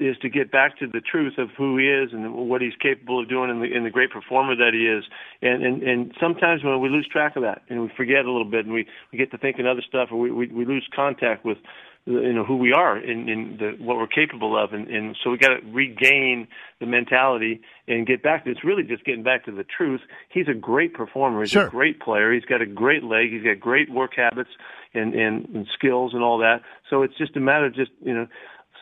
is 0.00 0.16
to 0.20 0.28
get 0.28 0.52
back 0.52 0.78
to 0.78 0.86
the 0.86 1.00
truth 1.00 1.34
of 1.38 1.48
who 1.56 1.78
he 1.78 1.88
is 1.88 2.10
and 2.12 2.34
what 2.34 2.60
he's 2.60 2.76
capable 2.80 3.20
of 3.22 3.28
doing 3.28 3.50
and 3.50 3.62
the, 3.62 3.74
and 3.74 3.86
the 3.86 3.90
great 3.90 4.10
performer 4.10 4.54
that 4.54 4.72
he 4.74 4.86
is. 4.86 5.04
And, 5.42 5.64
and 5.64 5.82
and 5.82 6.14
sometimes 6.20 6.62
when 6.62 6.80
we 6.80 6.88
lose 6.88 7.08
track 7.10 7.36
of 7.36 7.42
that 7.42 7.62
and 7.68 7.82
we 7.82 7.90
forget 7.96 8.24
a 8.24 8.30
little 8.30 8.44
bit 8.44 8.66
and 8.66 8.74
we, 8.74 8.86
we 9.12 9.18
get 9.18 9.30
to 9.30 9.38
thinking 9.38 9.66
other 9.66 9.82
stuff 9.86 10.08
or 10.12 10.18
we, 10.18 10.30
we, 10.30 10.46
we 10.48 10.64
lose 10.64 10.86
contact 10.94 11.44
with 11.44 11.58
you 12.06 12.32
know 12.32 12.44
who 12.44 12.56
we 12.56 12.72
are 12.72 12.96
in, 12.96 13.28
in 13.28 13.56
the, 13.58 13.84
what 13.84 13.96
we're 13.96 14.06
capable 14.06 14.56
of, 14.62 14.72
and, 14.72 14.88
and 14.88 15.16
so 15.22 15.30
we 15.30 15.38
got 15.38 15.48
to 15.48 15.60
regain 15.72 16.46
the 16.78 16.86
mentality 16.86 17.60
and 17.88 18.06
get 18.06 18.22
back 18.22 18.44
to. 18.44 18.50
It's 18.50 18.64
really 18.64 18.84
just 18.84 19.04
getting 19.04 19.24
back 19.24 19.44
to 19.46 19.52
the 19.52 19.64
truth. 19.64 20.00
He's 20.28 20.46
a 20.48 20.54
great 20.54 20.94
performer. 20.94 21.40
He's 21.40 21.50
sure. 21.50 21.66
a 21.66 21.70
great 21.70 22.00
player. 22.00 22.32
He's 22.32 22.44
got 22.44 22.62
a 22.62 22.66
great 22.66 23.02
leg. 23.02 23.32
He's 23.32 23.42
got 23.42 23.58
great 23.58 23.90
work 23.90 24.12
habits 24.16 24.50
and, 24.94 25.14
and 25.14 25.48
and 25.48 25.66
skills 25.76 26.14
and 26.14 26.22
all 26.22 26.38
that. 26.38 26.62
So 26.88 27.02
it's 27.02 27.16
just 27.18 27.36
a 27.36 27.40
matter 27.40 27.66
of 27.66 27.74
just 27.74 27.90
you 28.00 28.14
know 28.14 28.26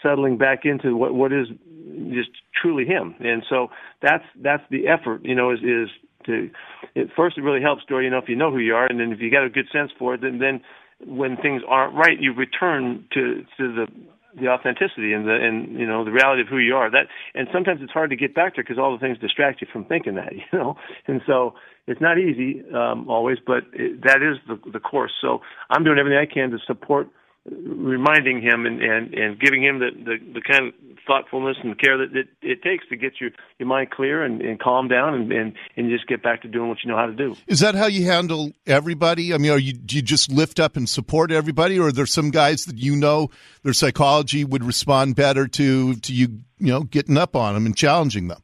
settling 0.02 0.36
back 0.36 0.64
into 0.64 0.94
what 0.94 1.14
what 1.14 1.32
is 1.32 1.48
just 2.12 2.30
truly 2.60 2.84
him. 2.84 3.14
And 3.20 3.42
so 3.48 3.68
that's 4.02 4.24
that's 4.40 4.62
the 4.70 4.86
effort. 4.86 5.24
You 5.24 5.34
know, 5.34 5.50
is 5.50 5.60
is 5.60 5.88
to 6.26 6.50
it, 6.94 7.08
first 7.16 7.38
it 7.38 7.42
really 7.42 7.62
helps, 7.62 7.84
Dori. 7.88 8.04
You 8.04 8.10
know, 8.10 8.18
if 8.18 8.28
you 8.28 8.36
know 8.36 8.50
who 8.50 8.58
you 8.58 8.74
are, 8.74 8.86
and 8.86 9.00
then 9.00 9.12
if 9.12 9.20
you 9.20 9.30
got 9.30 9.44
a 9.44 9.50
good 9.50 9.68
sense 9.72 9.90
for 9.98 10.14
it, 10.14 10.20
then 10.20 10.38
then 10.38 10.60
when 11.06 11.36
things 11.36 11.62
aren't 11.68 11.94
right, 11.94 12.18
you 12.18 12.32
return 12.32 13.04
to 13.12 13.44
to 13.58 13.74
the 13.74 13.86
the 14.40 14.48
authenticity 14.48 15.12
and 15.12 15.26
the 15.26 15.34
and 15.34 15.78
you 15.78 15.86
know 15.86 16.04
the 16.04 16.10
reality 16.10 16.42
of 16.42 16.48
who 16.48 16.58
you 16.58 16.74
are. 16.74 16.90
That 16.90 17.06
and 17.34 17.48
sometimes 17.52 17.80
it's 17.82 17.92
hard 17.92 18.10
to 18.10 18.16
get 18.16 18.34
back 18.34 18.56
there 18.56 18.64
because 18.64 18.78
all 18.78 18.92
the 18.92 18.98
things 18.98 19.18
distract 19.18 19.60
you 19.60 19.68
from 19.72 19.84
thinking 19.84 20.14
that 20.16 20.32
you 20.32 20.42
know. 20.52 20.76
And 21.06 21.20
so 21.26 21.54
it's 21.86 22.00
not 22.00 22.18
easy 22.18 22.62
um, 22.74 23.08
always, 23.08 23.38
but 23.44 23.64
it, 23.72 24.02
that 24.02 24.22
is 24.22 24.38
the 24.48 24.58
the 24.70 24.80
course. 24.80 25.12
So 25.20 25.40
I'm 25.70 25.84
doing 25.84 25.98
everything 25.98 26.18
I 26.18 26.32
can 26.32 26.50
to 26.50 26.58
support 26.66 27.08
reminding 27.46 28.40
him 28.40 28.64
and, 28.66 28.82
and, 28.82 29.14
and 29.14 29.38
giving 29.38 29.62
him 29.62 29.78
the, 29.78 29.90
the, 29.92 30.16
the 30.34 30.40
kind 30.40 30.68
of 30.68 30.74
thoughtfulness 31.06 31.56
and 31.62 31.78
care 31.78 31.98
that 31.98 32.16
it, 32.16 32.28
it 32.42 32.62
takes 32.62 32.86
to 32.88 32.96
get 32.96 33.20
your, 33.20 33.30
your 33.58 33.68
mind 33.68 33.90
clear 33.90 34.22
and, 34.22 34.40
and 34.40 34.60
calm 34.60 34.88
down 34.88 35.14
and, 35.14 35.32
and, 35.32 35.52
and 35.76 35.90
just 35.90 36.06
get 36.06 36.22
back 36.22 36.42
to 36.42 36.48
doing 36.48 36.68
what 36.68 36.78
you 36.84 36.90
know 36.90 36.96
how 36.96 37.06
to 37.06 37.14
do. 37.14 37.36
Is 37.46 37.60
that 37.60 37.74
how 37.74 37.86
you 37.86 38.04
handle 38.04 38.52
everybody? 38.66 39.32
I 39.34 39.38
mean, 39.38 39.50
are 39.50 39.58
you, 39.58 39.72
do 39.72 39.96
you 39.96 40.02
just 40.02 40.30
lift 40.30 40.60
up 40.60 40.76
and 40.76 40.88
support 40.88 41.30
everybody, 41.30 41.78
or 41.78 41.88
are 41.88 41.92
there 41.92 42.06
some 42.06 42.30
guys 42.30 42.64
that 42.66 42.78
you 42.78 42.96
know 42.96 43.30
their 43.62 43.72
psychology 43.72 44.44
would 44.44 44.64
respond 44.64 45.16
better 45.16 45.46
to, 45.46 45.94
to 45.94 46.12
you, 46.12 46.40
you 46.58 46.68
know, 46.68 46.82
getting 46.82 47.18
up 47.18 47.36
on 47.36 47.54
them 47.54 47.66
and 47.66 47.76
challenging 47.76 48.28
them? 48.28 48.42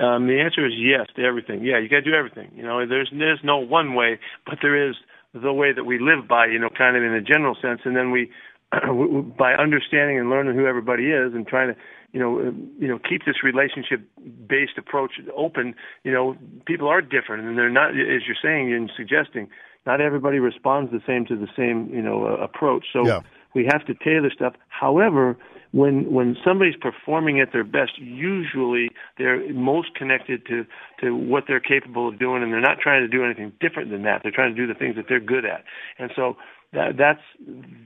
Um, 0.00 0.26
the 0.26 0.40
answer 0.40 0.66
is 0.66 0.72
yes 0.76 1.06
to 1.16 1.22
everything. 1.22 1.64
Yeah, 1.64 1.78
you 1.78 1.88
got 1.88 1.98
to 1.98 2.02
do 2.02 2.14
everything. 2.14 2.50
You 2.56 2.64
know, 2.64 2.84
there's 2.84 3.08
there's 3.12 3.38
no 3.44 3.58
one 3.58 3.94
way, 3.94 4.18
but 4.44 4.58
there 4.60 4.88
is– 4.88 4.96
the 5.34 5.52
way 5.52 5.72
that 5.72 5.84
we 5.84 5.98
live 5.98 6.28
by, 6.28 6.46
you 6.46 6.58
know, 6.58 6.70
kind 6.70 6.96
of 6.96 7.02
in 7.02 7.12
a 7.12 7.20
general 7.20 7.56
sense, 7.60 7.80
and 7.84 7.96
then 7.96 8.12
we, 8.12 8.30
by 8.70 9.52
understanding 9.54 10.18
and 10.18 10.30
learning 10.30 10.54
who 10.54 10.66
everybody 10.66 11.10
is 11.10 11.34
and 11.34 11.46
trying 11.46 11.74
to, 11.74 11.80
you 12.14 12.20
know, 12.20 12.38
uh, 12.38 12.52
you 12.78 12.86
know, 12.86 12.98
keep 12.98 13.26
this 13.26 13.42
relationship-based 13.42 14.78
approach 14.78 15.14
open. 15.36 15.74
You 16.04 16.12
know, 16.12 16.36
people 16.64 16.88
are 16.88 17.02
different, 17.02 17.44
and 17.44 17.58
they're 17.58 17.68
not, 17.68 17.90
as 17.90 18.22
you're 18.24 18.38
saying 18.40 18.72
and 18.72 18.90
suggesting, 18.96 19.48
not 19.84 20.00
everybody 20.00 20.38
responds 20.38 20.92
the 20.92 21.00
same 21.06 21.26
to 21.26 21.36
the 21.36 21.48
same, 21.56 21.90
you 21.92 22.00
know, 22.00 22.24
uh, 22.24 22.36
approach. 22.36 22.86
So 22.92 23.04
yeah. 23.04 23.20
we 23.52 23.68
have 23.70 23.84
to 23.86 23.94
tailor 23.94 24.30
stuff. 24.30 24.54
However, 24.68 25.36
when 25.72 26.12
when 26.12 26.36
somebody's 26.44 26.76
performing 26.76 27.40
at 27.40 27.52
their 27.52 27.64
best, 27.64 27.98
usually 27.98 28.90
they're 29.18 29.52
most 29.52 29.96
connected 29.96 30.46
to 30.46 30.64
to 31.00 31.16
what 31.16 31.44
they're 31.48 31.58
capable 31.58 32.08
of 32.08 32.20
doing, 32.20 32.44
and 32.44 32.52
they're 32.52 32.60
not 32.60 32.78
trying 32.78 33.02
to 33.02 33.08
do 33.08 33.24
anything 33.24 33.52
different 33.60 33.90
than 33.90 34.04
that. 34.04 34.20
They're 34.22 34.30
trying 34.30 34.54
to 34.54 34.60
do 34.66 34.72
the 34.72 34.78
things 34.78 34.94
that 34.94 35.06
they're 35.08 35.18
good 35.18 35.44
at, 35.44 35.64
and 35.98 36.12
so 36.14 36.36
that 36.74 36.96
that's 36.98 37.20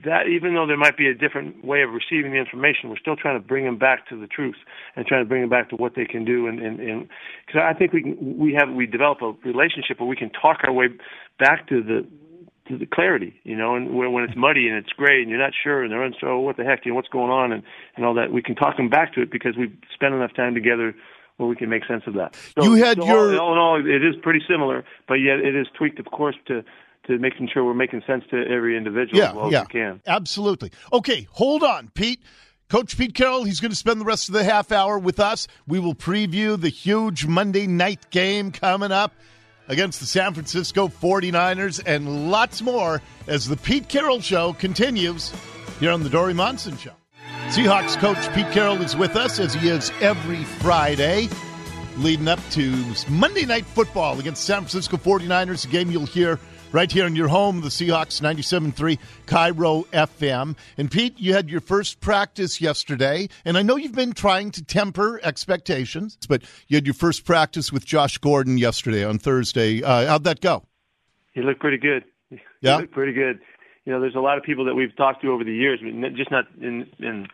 that. 0.05 0.27
Even 0.27 0.53
though 0.53 0.67
there 0.67 0.77
might 0.77 0.97
be 0.97 1.07
a 1.07 1.13
different 1.13 1.63
way 1.63 1.81
of 1.81 1.91
receiving 1.91 2.31
the 2.31 2.37
information, 2.37 2.89
we're 2.89 2.97
still 2.97 3.15
trying 3.15 3.39
to 3.39 3.45
bring 3.45 3.65
them 3.65 3.77
back 3.77 4.07
to 4.09 4.19
the 4.19 4.27
truth 4.27 4.57
and 4.95 5.05
trying 5.05 5.23
to 5.23 5.27
bring 5.27 5.41
them 5.41 5.49
back 5.49 5.69
to 5.69 5.75
what 5.75 5.95
they 5.95 6.05
can 6.05 6.25
do. 6.25 6.47
And 6.47 6.59
and 6.59 6.79
and 6.79 7.07
because 7.45 7.61
I 7.63 7.73
think 7.73 7.93
we 7.93 8.03
can, 8.03 8.37
we 8.37 8.53
have 8.53 8.69
we 8.69 8.85
develop 8.85 9.21
a 9.21 9.33
relationship 9.47 9.99
where 9.99 10.09
we 10.09 10.15
can 10.15 10.29
talk 10.29 10.59
our 10.63 10.73
way 10.73 10.87
back 11.37 11.67
to 11.69 11.81
the 11.81 12.05
to 12.69 12.77
the 12.77 12.85
clarity, 12.85 13.33
you 13.43 13.55
know, 13.55 13.75
and 13.75 13.95
when 13.95 14.11
when 14.13 14.23
it's 14.23 14.35
muddy 14.35 14.67
and 14.67 14.77
it's 14.77 14.89
gray 14.89 15.21
and 15.21 15.29
you're 15.29 15.39
not 15.39 15.53
sure 15.63 15.83
and 15.83 15.91
they're 15.91 16.03
unsure, 16.03 16.29
oh, 16.29 16.39
what 16.39 16.57
the 16.57 16.63
heck, 16.63 16.85
you 16.85 16.91
know, 16.91 16.95
what's 16.95 17.09
going 17.09 17.31
on 17.31 17.51
and, 17.51 17.63
and 17.95 18.05
all 18.05 18.13
that, 18.13 18.31
we 18.31 18.41
can 18.41 18.55
talk 18.55 18.77
them 18.77 18.89
back 18.89 19.13
to 19.13 19.21
it 19.21 19.31
because 19.31 19.57
we've 19.57 19.75
spent 19.93 20.13
enough 20.13 20.33
time 20.35 20.53
together 20.53 20.95
where 21.37 21.47
we 21.47 21.55
can 21.55 21.69
make 21.69 21.85
sense 21.85 22.03
of 22.05 22.13
that. 22.13 22.35
So, 22.57 22.63
you 22.63 22.73
had 22.83 22.97
so 22.97 23.05
your 23.05 23.33
all, 23.39 23.39
all 23.39 23.53
in 23.53 23.57
all, 23.57 23.79
it 23.79 24.03
is 24.03 24.15
pretty 24.21 24.41
similar, 24.47 24.83
but 25.07 25.15
yet 25.15 25.39
it 25.39 25.55
is 25.55 25.67
tweaked, 25.77 25.99
of 25.99 26.05
course, 26.07 26.35
to 26.47 26.63
to 27.09 27.17
making 27.17 27.49
sure 27.51 27.65
we're 27.65 27.73
making 27.73 28.03
sense 28.05 28.23
to 28.29 28.37
every 28.47 28.77
individual 28.77 29.17
yeah, 29.17 29.29
as 29.29 29.35
well 29.35 29.51
yeah, 29.51 29.61
as 29.61 29.67
we 29.67 29.79
can. 29.79 30.01
Absolutely. 30.07 30.71
Okay, 30.93 31.27
hold 31.31 31.63
on, 31.63 31.89
Pete. 31.93 32.21
Coach 32.69 32.95
Pete 32.97 33.15
Carroll, 33.15 33.45
he's 33.45 33.59
going 33.59 33.71
to 33.71 33.75
spend 33.75 33.99
the 33.99 34.05
rest 34.05 34.29
of 34.29 34.35
the 34.35 34.43
half 34.43 34.71
hour 34.71 34.99
with 34.99 35.19
us. 35.19 35.47
We 35.67 35.79
will 35.79 35.95
preview 35.95 36.59
the 36.59 36.69
huge 36.69 37.25
Monday 37.25 37.65
night 37.65 38.11
game 38.11 38.51
coming 38.51 38.91
up 38.91 39.15
against 39.67 39.99
the 39.99 40.05
San 40.05 40.35
Francisco 40.35 40.87
49ers 40.87 41.81
and 41.83 42.29
lots 42.29 42.61
more 42.61 43.01
as 43.25 43.47
the 43.47 43.57
Pete 43.57 43.89
Carroll 43.89 44.21
Show 44.21 44.53
continues 44.53 45.33
here 45.79 45.89
on 45.91 46.03
the 46.03 46.09
Dori 46.09 46.35
Monson 46.35 46.77
Show. 46.77 46.93
Seahawks 47.47 47.97
coach 47.97 48.31
Pete 48.35 48.51
Carroll 48.51 48.79
is 48.83 48.95
with 48.95 49.15
us 49.15 49.39
as 49.39 49.55
he 49.55 49.69
is 49.69 49.91
every 49.99 50.43
Friday 50.43 51.27
leading 51.99 52.27
up 52.29 52.39
to 52.51 52.83
Monday 53.09 53.45
Night 53.45 53.65
Football 53.65 54.19
against 54.19 54.45
San 54.45 54.59
Francisco 54.59 54.95
49ers, 54.95 55.65
a 55.65 55.67
game 55.67 55.91
you'll 55.91 56.05
hear 56.05 56.39
right 56.71 56.91
here 56.91 57.05
in 57.05 57.15
your 57.15 57.27
home, 57.27 57.61
the 57.61 57.69
Seahawks 57.69 58.21
97.3 58.21 58.99
KIRO 59.25 59.85
FM. 59.87 60.55
And 60.77 60.91
Pete, 60.91 61.19
you 61.19 61.33
had 61.33 61.49
your 61.49 61.61
first 61.61 61.99
practice 61.99 62.61
yesterday, 62.61 63.29
and 63.45 63.57
I 63.57 63.61
know 63.61 63.75
you've 63.75 63.95
been 63.95 64.13
trying 64.13 64.51
to 64.51 64.63
temper 64.63 65.19
expectations, 65.23 66.17
but 66.27 66.43
you 66.67 66.77
had 66.77 66.85
your 66.85 66.93
first 66.93 67.25
practice 67.25 67.71
with 67.71 67.85
Josh 67.85 68.17
Gordon 68.17 68.57
yesterday 68.57 69.03
on 69.03 69.19
Thursday. 69.19 69.83
Uh, 69.83 70.07
how'd 70.07 70.23
that 70.25 70.41
go? 70.41 70.63
He 71.33 71.41
looked 71.41 71.59
pretty 71.59 71.77
good. 71.77 72.03
Yeah, 72.61 72.75
he 72.75 72.81
looked 72.81 72.93
pretty 72.93 73.13
good. 73.13 73.39
You 73.85 73.93
know, 73.93 74.01
there's 74.01 74.15
a 74.15 74.19
lot 74.19 74.37
of 74.37 74.43
people 74.43 74.65
that 74.65 74.75
we've 74.75 74.93
talked 74.97 75.21
to 75.21 75.31
over 75.31 75.45
the 75.45 75.53
years, 75.53 75.79
just 76.13 76.29
not 76.29 76.43
in 76.61 76.85
in 76.99 77.25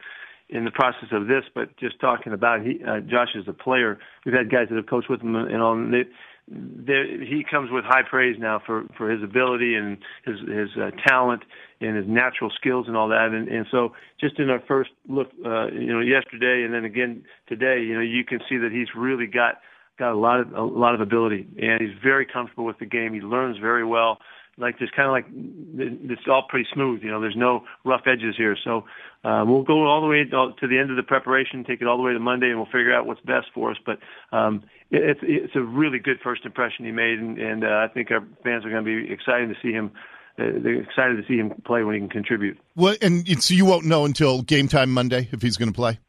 in 0.49 0.65
the 0.65 0.71
process 0.71 1.09
of 1.11 1.27
this, 1.27 1.43
but 1.55 1.75
just 1.77 1.99
talking 1.99 2.31
about 2.31 2.61
he 2.61 2.79
uh, 2.87 2.99
Josh 2.99 3.29
as 3.35 3.47
a 3.47 3.53
player. 3.53 3.97
We've 4.23 4.35
had 4.35 4.51
guys 4.51 4.67
that 4.69 4.75
have 4.75 4.85
coached 4.85 5.09
with 5.09 5.21
him 5.21 5.35
and 5.35 5.61
all. 5.61 5.73
And 5.73 5.91
they, 5.91 6.03
there, 6.47 7.07
he 7.07 7.43
comes 7.49 7.71
with 7.71 7.83
high 7.85 8.03
praise 8.07 8.35
now 8.39 8.61
for 8.65 8.85
for 8.97 9.09
his 9.09 9.23
ability 9.23 9.75
and 9.75 9.97
his 10.25 10.39
his 10.41 10.69
uh, 10.79 10.91
talent 11.07 11.43
and 11.81 11.97
his 11.97 12.05
natural 12.07 12.51
skills 12.55 12.85
and 12.87 12.95
all 12.95 13.09
that. 13.09 13.29
And 13.33 13.47
and 13.47 13.65
so 13.71 13.93
just 14.19 14.39
in 14.39 14.49
our 14.49 14.61
first 14.67 14.91
look, 15.07 15.29
uh, 15.43 15.67
you 15.67 15.91
know, 15.91 16.01
yesterday 16.01 16.63
and 16.63 16.73
then 16.73 16.85
again 16.85 17.23
today, 17.47 17.81
you 17.81 17.95
know, 17.95 18.01
you 18.01 18.23
can 18.23 18.39
see 18.47 18.57
that 18.57 18.71
he's 18.71 18.89
really 18.95 19.25
got 19.25 19.55
got 19.97 20.11
a 20.11 20.17
lot 20.17 20.39
of 20.39 20.53
a 20.53 20.61
lot 20.61 20.93
of 20.93 21.01
ability 21.01 21.47
and 21.57 21.81
he's 21.81 21.97
very 22.03 22.25
comfortable 22.25 22.65
with 22.65 22.77
the 22.77 22.85
game. 22.85 23.13
He 23.13 23.21
learns 23.21 23.57
very 23.57 23.85
well 23.85 24.19
like 24.57 24.79
just 24.79 24.95
kind 24.95 25.07
of 25.07 25.11
like 25.11 25.25
it's 26.09 26.21
all 26.27 26.43
pretty 26.47 26.67
smooth. 26.73 27.03
You 27.03 27.11
know, 27.11 27.19
there's 27.19 27.35
no 27.35 27.63
rough 27.83 28.03
edges 28.05 28.35
here. 28.37 28.57
So 28.63 28.85
uh, 29.23 29.43
we'll 29.45 29.63
go 29.63 29.85
all 29.85 30.01
the 30.01 30.07
way 30.07 30.23
to 30.23 30.67
the 30.67 30.77
end 30.77 30.91
of 30.91 30.97
the 30.97 31.03
preparation, 31.03 31.63
take 31.63 31.81
it 31.81 31.87
all 31.87 31.97
the 31.97 32.03
way 32.03 32.13
to 32.13 32.19
Monday, 32.19 32.47
and 32.47 32.57
we'll 32.57 32.65
figure 32.65 32.93
out 32.93 33.05
what's 33.05 33.21
best 33.21 33.47
for 33.53 33.71
us. 33.71 33.77
But 33.85 33.99
um, 34.31 34.63
it's 34.91 35.19
it's 35.23 35.55
a 35.55 35.61
really 35.61 35.99
good 35.99 36.19
first 36.23 36.45
impression 36.45 36.85
he 36.85 36.91
made, 36.91 37.19
and, 37.19 37.37
and 37.37 37.63
uh, 37.63 37.67
I 37.67 37.87
think 37.93 38.11
our 38.11 38.21
fans 38.43 38.65
are 38.65 38.69
going 38.69 38.85
to 38.85 39.05
be 39.05 39.11
excited 39.11 39.49
to 39.49 39.55
see 39.61 39.73
him. 39.73 39.91
Uh, 40.37 40.59
they're 40.61 40.81
excited 40.81 41.15
to 41.15 41.27
see 41.27 41.37
him 41.37 41.51
play 41.65 41.83
when 41.83 41.95
he 41.95 42.01
can 42.01 42.09
contribute. 42.09 42.57
Well, 42.75 42.95
and 43.01 43.41
so 43.41 43.53
you 43.53 43.65
won't 43.65 43.85
know 43.85 44.05
until 44.05 44.41
game 44.41 44.67
time 44.67 44.91
Monday 44.91 45.29
if 45.31 45.41
he's 45.41 45.57
going 45.57 45.71
to 45.71 45.75
play. 45.75 45.99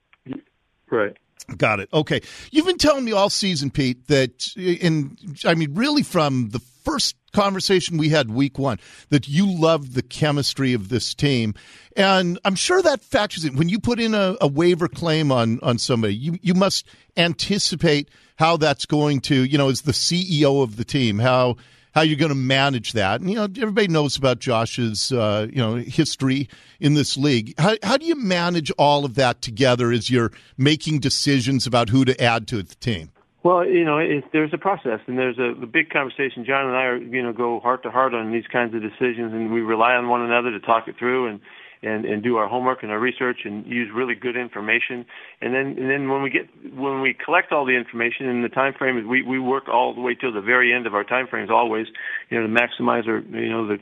Right. 0.90 1.16
Got 1.56 1.80
it. 1.80 1.88
Okay. 1.92 2.20
You've 2.50 2.66
been 2.66 2.78
telling 2.78 3.04
me 3.04 3.12
all 3.12 3.30
season, 3.30 3.70
Pete, 3.70 4.08
that, 4.08 4.52
and 4.56 5.16
I 5.44 5.54
mean, 5.54 5.74
really 5.74 6.02
from 6.02 6.48
the 6.50 6.60
first 6.86 7.16
conversation 7.32 7.98
we 7.98 8.10
had 8.10 8.30
week 8.30 8.60
one, 8.60 8.78
that 9.10 9.26
you 9.26 9.44
love 9.44 9.94
the 9.94 10.02
chemistry 10.02 10.72
of 10.72 10.88
this 10.88 11.14
team. 11.14 11.52
And 11.96 12.38
I'm 12.44 12.54
sure 12.54 12.80
that 12.80 13.02
factors 13.02 13.44
in. 13.44 13.56
When 13.56 13.68
you 13.68 13.80
put 13.80 13.98
in 13.98 14.14
a, 14.14 14.36
a 14.40 14.46
waiver 14.46 14.86
claim 14.86 15.32
on, 15.32 15.58
on 15.64 15.78
somebody, 15.78 16.14
you, 16.14 16.38
you 16.42 16.54
must 16.54 16.86
anticipate 17.16 18.08
how 18.36 18.56
that's 18.56 18.86
going 18.86 19.20
to, 19.22 19.44
you 19.44 19.58
know, 19.58 19.68
as 19.68 19.82
the 19.82 19.92
CEO 19.92 20.62
of 20.62 20.76
the 20.76 20.84
team, 20.84 21.18
how 21.18 21.56
how 21.92 22.02
you're 22.02 22.18
going 22.18 22.28
to 22.28 22.34
manage 22.34 22.92
that. 22.92 23.22
And, 23.22 23.30
you 23.30 23.36
know, 23.36 23.44
everybody 23.44 23.88
knows 23.88 24.18
about 24.18 24.38
Josh's, 24.38 25.12
uh, 25.12 25.46
you 25.50 25.56
know, 25.56 25.76
history 25.76 26.46
in 26.78 26.92
this 26.92 27.16
league. 27.16 27.54
How, 27.58 27.76
how 27.82 27.96
do 27.96 28.04
you 28.04 28.16
manage 28.16 28.70
all 28.72 29.06
of 29.06 29.14
that 29.14 29.40
together 29.40 29.90
as 29.90 30.10
you're 30.10 30.30
making 30.58 30.98
decisions 30.98 31.66
about 31.66 31.88
who 31.88 32.04
to 32.04 32.22
add 32.22 32.48
to 32.48 32.62
the 32.62 32.74
team? 32.74 33.12
Well, 33.46 33.64
you 33.64 33.84
know, 33.84 33.98
it, 33.98 34.24
there's 34.32 34.50
a 34.52 34.58
process, 34.58 34.98
and 35.06 35.16
there's 35.16 35.38
a, 35.38 35.54
a 35.62 35.66
big 35.66 35.90
conversation. 35.90 36.44
John 36.44 36.66
and 36.66 36.74
I 36.74 36.82
are, 36.82 36.96
you 36.96 37.22
know, 37.22 37.32
go 37.32 37.60
heart 37.60 37.84
to 37.84 37.92
heart 37.92 38.12
on 38.12 38.32
these 38.32 38.46
kinds 38.52 38.74
of 38.74 38.82
decisions, 38.82 39.32
and 39.32 39.52
we 39.52 39.60
rely 39.60 39.92
on 39.92 40.08
one 40.08 40.20
another 40.22 40.50
to 40.50 40.58
talk 40.58 40.88
it 40.88 40.96
through. 40.98 41.28
And 41.28 41.40
and 41.82 42.06
and 42.06 42.22
do 42.22 42.36
our 42.38 42.48
homework 42.48 42.82
and 42.82 42.90
our 42.90 42.98
research 42.98 43.40
and 43.44 43.66
use 43.66 43.90
really 43.94 44.14
good 44.14 44.34
information 44.34 45.04
and 45.42 45.52
then 45.52 45.76
and 45.78 45.90
then 45.90 46.08
when 46.08 46.22
we 46.22 46.30
get 46.30 46.48
when 46.74 47.02
we 47.02 47.14
collect 47.14 47.52
all 47.52 47.66
the 47.66 47.76
information 47.76 48.26
in 48.26 48.40
the 48.40 48.48
time 48.48 48.72
frame 48.72 48.96
is 48.96 49.04
we 49.04 49.20
we 49.22 49.38
work 49.38 49.68
all 49.68 49.94
the 49.94 50.00
way 50.00 50.14
till 50.14 50.32
the 50.32 50.40
very 50.40 50.72
end 50.72 50.86
of 50.86 50.94
our 50.94 51.04
time 51.04 51.26
frames 51.28 51.50
always 51.50 51.86
you 52.30 52.40
know 52.40 52.46
to 52.46 52.52
maximize 52.52 53.06
our 53.06 53.18
you 53.18 53.50
know 53.50 53.68
the 53.68 53.76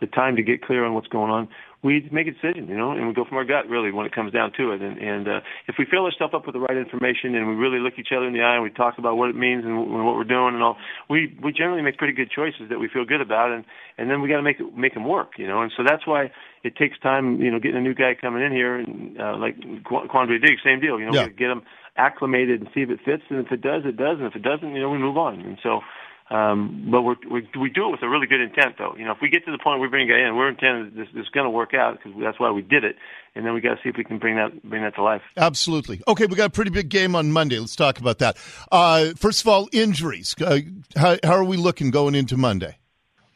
the 0.00 0.08
time 0.08 0.34
to 0.34 0.42
get 0.42 0.60
clear 0.60 0.84
on 0.84 0.92
what's 0.92 1.06
going 1.06 1.30
on 1.30 1.48
we 1.86 2.08
make 2.10 2.26
a 2.26 2.32
decision, 2.32 2.66
you 2.66 2.76
know, 2.76 2.90
and 2.90 3.06
we 3.06 3.14
go 3.14 3.24
from 3.24 3.38
our 3.38 3.44
gut 3.44 3.68
really 3.68 3.92
when 3.92 4.04
it 4.04 4.12
comes 4.12 4.32
down 4.32 4.50
to 4.58 4.72
it. 4.72 4.82
And, 4.82 4.98
and 4.98 5.28
uh, 5.28 5.40
if 5.68 5.76
we 5.78 5.86
fill 5.88 6.04
ourselves 6.04 6.34
up 6.34 6.44
with 6.44 6.54
the 6.54 6.60
right 6.60 6.76
information 6.76 7.36
and 7.36 7.46
we 7.46 7.54
really 7.54 7.78
look 7.78 7.94
each 7.96 8.10
other 8.10 8.26
in 8.26 8.34
the 8.34 8.42
eye 8.42 8.54
and 8.54 8.64
we 8.64 8.70
talk 8.70 8.98
about 8.98 9.16
what 9.16 9.30
it 9.30 9.36
means 9.36 9.64
and, 9.64 9.78
and 9.78 10.04
what 10.04 10.16
we're 10.16 10.24
doing 10.24 10.54
and 10.54 10.62
all, 10.62 10.76
we 11.08 11.38
we 11.42 11.52
generally 11.52 11.82
make 11.82 11.96
pretty 11.96 12.12
good 12.12 12.30
choices 12.30 12.68
that 12.70 12.80
we 12.80 12.88
feel 12.88 13.04
good 13.04 13.20
about. 13.20 13.52
And 13.52 13.64
and 13.96 14.10
then 14.10 14.20
we 14.20 14.28
got 14.28 14.36
to 14.36 14.42
make 14.42 14.58
make 14.74 14.94
them 14.94 15.06
work, 15.06 15.38
you 15.38 15.46
know. 15.46 15.62
And 15.62 15.70
so 15.76 15.84
that's 15.86 16.06
why 16.06 16.32
it 16.64 16.74
takes 16.76 16.98
time, 16.98 17.40
you 17.40 17.50
know, 17.50 17.60
getting 17.60 17.78
a 17.78 17.80
new 17.80 17.94
guy 17.94 18.16
coming 18.20 18.42
in 18.42 18.50
here 18.50 18.74
and 18.74 19.20
uh, 19.20 19.36
like 19.38 19.56
Quandre 19.86 20.42
Diggs, 20.42 20.60
same 20.64 20.80
deal, 20.80 20.98
you 20.98 21.06
know, 21.06 21.14
yeah. 21.14 21.28
get 21.28 21.50
him 21.50 21.62
acclimated 21.96 22.60
and 22.60 22.68
see 22.74 22.82
if 22.82 22.90
it 22.90 23.00
fits, 23.04 23.22
and 23.30 23.44
if 23.44 23.50
it 23.50 23.62
does, 23.62 23.82
it 23.86 23.96
does, 23.96 24.18
and 24.18 24.26
if 24.26 24.36
it 24.36 24.42
doesn't, 24.42 24.74
you 24.74 24.80
know, 24.80 24.90
we 24.90 24.98
move 24.98 25.16
on. 25.16 25.40
And 25.40 25.58
so 25.62 25.80
um, 26.28 26.88
but 26.90 27.02
we're, 27.02 27.14
we 27.30 27.48
we 27.58 27.70
do 27.70 27.88
it 27.88 27.92
with 27.92 28.02
a 28.02 28.08
really 28.08 28.26
good 28.26 28.40
intent, 28.40 28.76
though. 28.78 28.94
You 28.98 29.04
know, 29.04 29.12
if 29.12 29.18
we 29.22 29.28
get 29.28 29.44
to 29.44 29.52
the 29.52 29.58
point 29.58 29.78
where 29.78 29.88
we 29.88 29.90
bring 29.90 30.10
a 30.10 30.12
guy 30.12 30.26
in, 30.26 30.36
we're 30.36 30.48
intended 30.48 30.96
this, 30.96 31.06
this 31.14 31.22
is 31.22 31.28
going 31.28 31.44
to 31.44 31.50
work 31.50 31.72
out 31.72 31.98
because 31.98 32.18
that's 32.20 32.40
why 32.40 32.50
we 32.50 32.62
did 32.62 32.82
it, 32.82 32.96
and 33.36 33.46
then 33.46 33.54
we 33.54 33.60
got 33.60 33.76
to 33.76 33.76
see 33.76 33.90
if 33.90 33.96
we 33.96 34.02
can 34.02 34.18
bring 34.18 34.34
that 34.36 34.62
bring 34.68 34.82
that 34.82 34.96
to 34.96 35.02
life. 35.02 35.22
Absolutely. 35.36 36.02
Okay, 36.08 36.26
we 36.26 36.34
got 36.34 36.46
a 36.46 36.50
pretty 36.50 36.70
big 36.70 36.88
game 36.88 37.14
on 37.14 37.30
Monday. 37.30 37.58
Let's 37.60 37.76
talk 37.76 38.00
about 38.00 38.18
that. 38.18 38.36
Uh, 38.72 39.12
first 39.16 39.40
of 39.42 39.48
all, 39.48 39.68
injuries. 39.70 40.34
Uh, 40.40 40.58
how, 40.96 41.16
how 41.22 41.32
are 41.32 41.44
we 41.44 41.56
looking 41.56 41.92
going 41.92 42.16
into 42.16 42.36
Monday? 42.36 42.76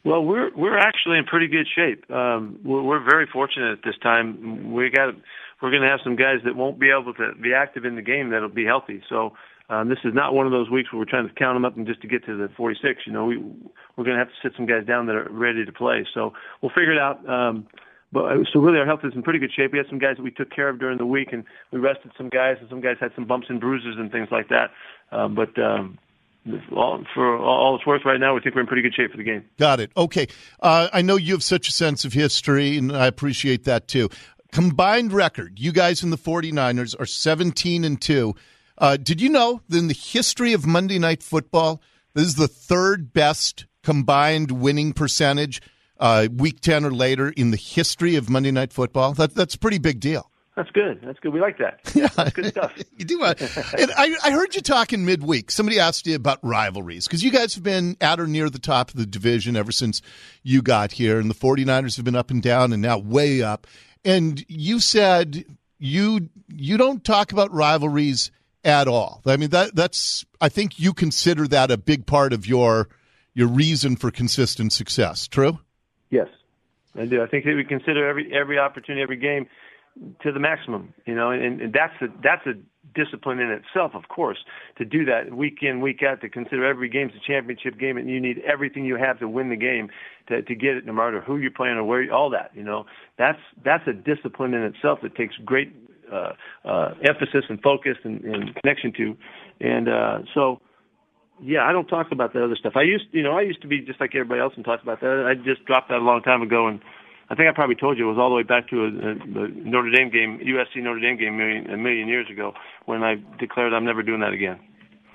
Well, 0.03 0.25
we're 0.25 0.53
we're 0.55 0.77
actually 0.77 1.17
in 1.17 1.23
pretty 1.23 1.47
good 1.47 1.67
shape. 1.73 2.09
Um, 2.11 2.59
we're, 2.63 2.81
we're 2.81 3.03
very 3.03 3.27
fortunate 3.31 3.71
at 3.71 3.83
this 3.85 3.95
time. 4.03 4.73
We 4.73 4.89
got 4.89 5.13
we're 5.61 5.69
going 5.69 5.83
to 5.83 5.89
have 5.89 5.99
some 6.03 6.15
guys 6.15 6.39
that 6.43 6.55
won't 6.55 6.79
be 6.79 6.89
able 6.89 7.13
to 7.13 7.33
be 7.41 7.53
active 7.53 7.85
in 7.85 7.95
the 7.95 8.01
game 8.01 8.31
that'll 8.31 8.49
be 8.49 8.65
healthy. 8.65 9.01
So 9.07 9.33
um, 9.71 9.87
this 9.87 9.99
is 10.03 10.13
not 10.13 10.33
one 10.33 10.45
of 10.45 10.51
those 10.51 10.69
weeks 10.69 10.91
where 10.91 10.99
we're 10.99 11.05
trying 11.05 11.27
to 11.27 11.33
count 11.33 11.55
them 11.55 11.63
up 11.63 11.77
and 11.77 11.87
just 11.87 12.01
to 12.01 12.07
get 12.07 12.25
to 12.25 12.35
the 12.35 12.49
46. 12.57 13.03
You 13.07 13.13
know, 13.13 13.25
we 13.25 13.37
we're 13.37 14.03
going 14.03 14.17
to 14.17 14.19
have 14.19 14.27
to 14.27 14.33
sit 14.43 14.51
some 14.57 14.65
guys 14.65 14.85
down 14.85 15.05
that 15.05 15.15
are 15.15 15.29
ready 15.31 15.63
to 15.63 15.71
play. 15.71 16.05
So 16.13 16.33
we'll 16.61 16.71
figure 16.71 16.91
it 16.91 16.99
out. 16.99 17.27
Um, 17.27 17.67
but 18.11 18.25
uh, 18.25 18.35
so 18.51 18.59
really, 18.59 18.79
our 18.79 18.85
health 18.85 18.99
is 19.05 19.13
in 19.15 19.23
pretty 19.23 19.39
good 19.39 19.53
shape. 19.55 19.71
We 19.71 19.77
had 19.77 19.87
some 19.87 19.97
guys 19.97 20.17
that 20.17 20.23
we 20.23 20.31
took 20.31 20.51
care 20.51 20.67
of 20.67 20.77
during 20.77 20.97
the 20.97 21.05
week, 21.05 21.29
and 21.31 21.45
we 21.71 21.79
rested 21.79 22.11
some 22.17 22.27
guys, 22.27 22.57
and 22.59 22.67
some 22.69 22.81
guys 22.81 22.97
had 22.99 23.11
some 23.15 23.23
bumps 23.25 23.47
and 23.49 23.61
bruises 23.61 23.95
and 23.97 24.11
things 24.11 24.27
like 24.29 24.49
that. 24.49 24.71
Um, 25.13 25.35
but 25.35 25.57
um, 25.57 25.97
all, 26.75 27.05
for 27.13 27.37
all 27.37 27.77
it's 27.77 27.85
worth 27.87 28.01
right 28.03 28.19
now, 28.19 28.35
we 28.35 28.41
think 28.41 28.55
we're 28.55 28.61
in 28.61 28.67
pretty 28.67 28.81
good 28.81 28.93
shape 28.93 29.11
for 29.11 29.17
the 29.17 29.23
game. 29.23 29.45
Got 29.57 29.79
it. 29.79 29.91
Okay. 29.95 30.27
Uh, 30.59 30.89
I 30.91 31.01
know 31.01 31.15
you 31.15 31.33
have 31.33 31.43
such 31.43 31.69
a 31.69 31.71
sense 31.71 32.03
of 32.03 32.11
history, 32.11 32.77
and 32.77 32.91
I 32.91 33.07
appreciate 33.07 33.63
that 33.63 33.87
too. 33.87 34.09
Combined 34.51 35.13
record, 35.13 35.59
you 35.59 35.71
guys 35.71 36.03
in 36.03 36.09
the 36.09 36.17
49ers 36.17 36.99
are 36.99 37.05
17 37.05 37.85
and 37.85 38.01
2. 38.01 38.35
Uh, 38.77 38.97
did 38.97 39.21
you 39.21 39.29
know 39.29 39.61
that 39.69 39.77
in 39.77 39.87
the 39.87 39.93
history 39.93 40.53
of 40.53 40.65
Monday 40.65 40.99
Night 40.99 41.23
Football, 41.23 41.81
this 42.13 42.25
is 42.25 42.35
the 42.35 42.47
third 42.47 43.13
best 43.13 43.65
combined 43.83 44.51
winning 44.51 44.93
percentage 44.93 45.61
uh, 45.99 46.27
week 46.35 46.61
10 46.61 46.85
or 46.85 46.91
later 46.91 47.29
in 47.29 47.51
the 47.51 47.57
history 47.57 48.15
of 48.15 48.29
Monday 48.29 48.51
Night 48.51 48.73
Football? 48.73 49.13
That, 49.13 49.35
that's 49.35 49.55
a 49.55 49.59
pretty 49.59 49.77
big 49.77 49.99
deal. 49.99 50.31
That's 50.55 50.71
good. 50.71 50.99
That's 51.01 51.17
good. 51.19 51.31
We 51.31 51.39
like 51.39 51.57
that. 51.59 51.79
Yeah, 51.95 52.07
That's 52.15 52.33
good 52.33 52.47
stuff. 52.47 52.73
you 52.97 53.05
do. 53.05 53.23
Uh, 53.23 53.33
I, 53.39 54.15
I 54.23 54.31
heard 54.31 54.53
you 54.53 54.61
talking 54.61 55.05
midweek. 55.05 55.49
Somebody 55.49 55.79
asked 55.79 56.05
you 56.05 56.15
about 56.15 56.39
rivalries 56.43 57.07
because 57.07 57.23
you 57.23 57.31
guys 57.31 57.53
have 57.55 57.63
been 57.63 57.95
at 58.01 58.19
or 58.19 58.27
near 58.27 58.49
the 58.49 58.59
top 58.59 58.89
of 58.89 58.95
the 58.95 59.05
division 59.05 59.55
ever 59.55 59.71
since 59.71 60.01
you 60.43 60.61
got 60.61 60.91
here, 60.91 61.19
and 61.19 61.29
the 61.29 61.35
49ers 61.35 61.95
have 61.95 62.03
been 62.03 62.17
up 62.17 62.31
and 62.31 62.43
down 62.43 62.73
and 62.73 62.81
now 62.81 62.97
way 62.97 63.41
up. 63.41 63.65
And 64.03 64.43
you 64.49 64.79
said 64.81 65.45
you 65.79 66.29
you 66.49 66.77
don't 66.77 67.03
talk 67.03 67.31
about 67.31 67.53
rivalries 67.53 68.29
at 68.63 68.87
all. 68.87 69.21
I 69.25 69.37
mean 69.37 69.49
that 69.49 69.75
that's 69.75 70.25
I 70.39 70.49
think 70.49 70.79
you 70.79 70.93
consider 70.93 71.47
that 71.47 71.71
a 71.71 71.77
big 71.77 72.05
part 72.05 72.33
of 72.33 72.45
your 72.45 72.89
your 73.33 73.47
reason 73.47 73.95
for 73.95 74.11
consistent 74.11 74.73
success. 74.73 75.27
True? 75.27 75.59
Yes, 76.09 76.27
I 76.95 77.05
do. 77.05 77.23
I 77.23 77.27
think 77.27 77.45
that 77.45 77.55
we 77.55 77.63
consider 77.63 78.07
every 78.07 78.33
every 78.33 78.59
opportunity, 78.59 79.01
every 79.01 79.17
game 79.17 79.47
to 80.21 80.31
the 80.31 80.39
maximum. 80.39 80.93
You 81.05 81.15
know, 81.15 81.31
and, 81.31 81.61
and 81.61 81.73
that's 81.73 81.93
a 82.01 82.07
that's 82.21 82.45
a 82.45 82.53
discipline 82.93 83.39
in 83.39 83.51
itself, 83.51 83.93
of 83.95 84.07
course, 84.09 84.39
to 84.77 84.85
do 84.85 85.05
that 85.05 85.33
week 85.33 85.59
in 85.61 85.81
week 85.81 86.03
out 86.03 86.21
to 86.21 86.29
consider 86.29 86.65
every 86.65 86.89
game's 86.89 87.13
a 87.15 87.25
championship 87.25 87.79
game, 87.79 87.97
and 87.97 88.09
you 88.09 88.19
need 88.19 88.39
everything 88.39 88.85
you 88.85 88.97
have 88.97 89.19
to 89.19 89.27
win 89.27 89.49
the 89.49 89.55
game 89.55 89.89
to 90.27 90.41
to 90.41 90.55
get 90.55 90.77
it, 90.77 90.85
no 90.85 90.93
matter 90.93 91.21
who 91.21 91.37
you're 91.37 91.51
playing 91.51 91.77
or 91.77 91.83
where. 91.83 92.11
All 92.13 92.29
that, 92.31 92.51
you 92.53 92.63
know, 92.63 92.85
that's 93.17 93.39
that's 93.63 93.87
a 93.87 93.93
discipline 93.93 94.53
in 94.53 94.63
itself 94.63 94.99
that 95.01 95.15
takes 95.15 95.35
great 95.37 95.73
Uh, 96.11 96.33
uh, 96.67 96.93
emphasis 97.07 97.45
and 97.49 97.61
focus 97.61 97.97
and, 98.03 98.21
and 98.25 98.53
connection 98.55 98.91
to. 98.91 99.17
And 99.61 99.87
uh, 99.87 100.19
so 100.33 100.59
Yeah, 101.41 101.63
I 101.63 101.71
don't 101.71 101.87
talk 101.87 102.11
about 102.11 102.33
the 102.33 102.43
other 102.43 102.55
stuff. 102.55 102.73
I 102.75 102.83
used, 102.83 103.05
you 103.11 103.23
know, 103.23 103.31
I 103.31 103.41
used 103.41 103.61
to 103.63 103.67
be 103.67 103.79
just 103.81 103.99
like 103.99 104.13
everybody 104.13 104.41
else 104.41 104.53
and 104.55 104.63
talk 104.63 104.83
about 104.83 105.01
that. 105.01 105.25
I 105.25 105.33
just 105.35 105.65
dropped 105.65 105.89
that 105.89 105.97
a 105.99 106.03
long 106.03 106.21
time 106.21 106.41
ago, 106.41 106.67
and 106.67 106.81
I 107.29 107.35
think 107.35 107.47
I 107.49 107.53
probably 107.53 107.75
told 107.75 107.97
you 107.97 108.05
it 108.05 108.13
was 108.13 108.19
all 108.19 108.29
the 108.29 108.35
way 108.35 108.43
back 108.43 108.69
to 108.69 108.81
a, 108.81 108.87
a, 108.87 109.45
a 109.45 109.47
Notre 109.47 109.89
Dame 109.89 110.11
game, 110.11 110.39
USC 110.43 110.83
Notre 110.83 110.99
Dame 110.99 111.17
game, 111.17 111.33
a 111.33 111.37
million, 111.37 111.69
a 111.71 111.77
million 111.77 112.07
years 112.07 112.27
ago 112.29 112.53
when 112.85 113.03
I 113.03 113.15
declared 113.39 113.73
I'm 113.73 113.85
never 113.85 114.03
doing 114.03 114.19
that 114.19 114.33
again. 114.33 114.59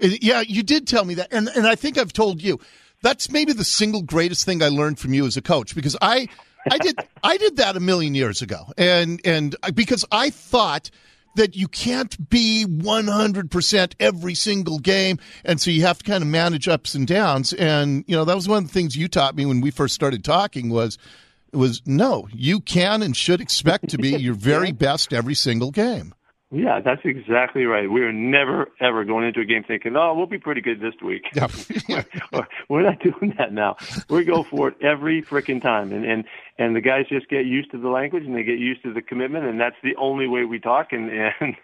Yeah, 0.01 0.41
you 0.41 0.63
did 0.63 0.87
tell 0.87 1.05
me 1.05 1.15
that, 1.15 1.29
and 1.31 1.49
and 1.49 1.67
I 1.67 1.75
think 1.75 1.97
I've 1.97 2.13
told 2.13 2.43
you 2.43 2.59
that's 3.03 3.31
maybe 3.31 3.53
the 3.53 3.65
single 3.65 4.03
greatest 4.03 4.45
thing 4.45 4.63
I 4.63 4.69
learned 4.69 4.99
from 4.99 5.15
you 5.15 5.27
as 5.27 5.37
a 5.37 5.43
coach 5.43 5.75
because 5.75 5.97
I 6.01 6.29
I 6.71 6.79
did 6.79 6.99
I 7.23 7.37
did 7.37 7.57
that 7.57 7.77
a 7.77 7.81
million 7.81 8.15
years 8.15 8.43
ago, 8.43 8.73
and 8.77 9.21
and 9.25 9.57
because 9.75 10.05
I 10.11 10.31
thought 10.31 10.91
that 11.37 11.55
you 11.55 11.69
can't 11.69 12.29
be 12.29 12.65
100% 12.67 13.95
every 14.01 14.35
single 14.35 14.79
game. 14.79 15.19
And 15.45 15.61
so 15.61 15.71
you 15.71 15.83
have 15.83 15.99
to 15.99 16.05
kind 16.05 16.23
of 16.23 16.29
manage 16.29 16.67
ups 16.67 16.95
and 16.95 17.07
downs. 17.07 17.53
And, 17.53 18.05
you 18.07 18.17
know, 18.17 18.25
that 18.25 18.35
was 18.35 18.49
one 18.49 18.65
of 18.65 18.69
the 18.69 18.73
things 18.73 18.97
you 18.97 19.07
taught 19.07 19.37
me 19.37 19.47
when 19.47 19.61
we 19.61 19.71
first 19.71 19.95
started 19.95 20.25
talking 20.25 20.71
was, 20.71 20.99
was 21.53 21.83
no, 21.87 22.27
you 22.33 22.61
can 22.61 23.03
and 23.03 23.17
should 23.17 23.41
expect 23.41 23.91
to 23.91 23.99
be 23.99 24.11
your 24.17 24.35
very 24.35 24.73
best 24.73 25.13
every 25.13 25.35
single 25.35 25.71
game. 25.71 26.15
Yeah, 26.53 26.81
that's 26.81 27.01
exactly 27.05 27.65
right. 27.65 27.91
We 27.91 28.03
are 28.03 28.13
never 28.13 28.69
ever 28.81 29.05
going 29.05 29.27
into 29.27 29.41
a 29.41 29.45
game 29.45 29.65
thinking, 29.65 29.97
"Oh, 29.97 30.15
we'll 30.15 30.27
be 30.27 30.39
pretty 30.39 30.61
good 30.61 30.81
this 30.81 30.95
week." 31.05 31.25
Yeah. 31.35 31.49
we're 32.69 32.83
not 32.83 33.01
doing 33.01 33.35
that 33.37 33.53
now. 33.53 33.77
We 34.09 34.25
go 34.25 34.45
for 34.45 34.69
it 34.69 34.77
every 34.81 35.23
freaking 35.23 35.61
time, 35.61 35.93
and 35.93 36.05
and 36.05 36.25
and 36.59 36.75
the 36.75 36.81
guys 36.81 37.07
just 37.09 37.29
get 37.29 37.45
used 37.45 37.71
to 37.73 37.79
the 37.79 37.89
language 37.89 38.25
and 38.25 38.35
they 38.35 38.43
get 38.43 38.59
used 38.59 38.83
to 38.83 38.93
the 38.93 39.03
commitment, 39.03 39.45
and 39.45 39.61
that's 39.61 39.77
the 39.83 39.95
only 39.97 40.27
way 40.27 40.45
we 40.45 40.59
talk. 40.59 40.93
And 40.93 41.11
and 41.11 41.55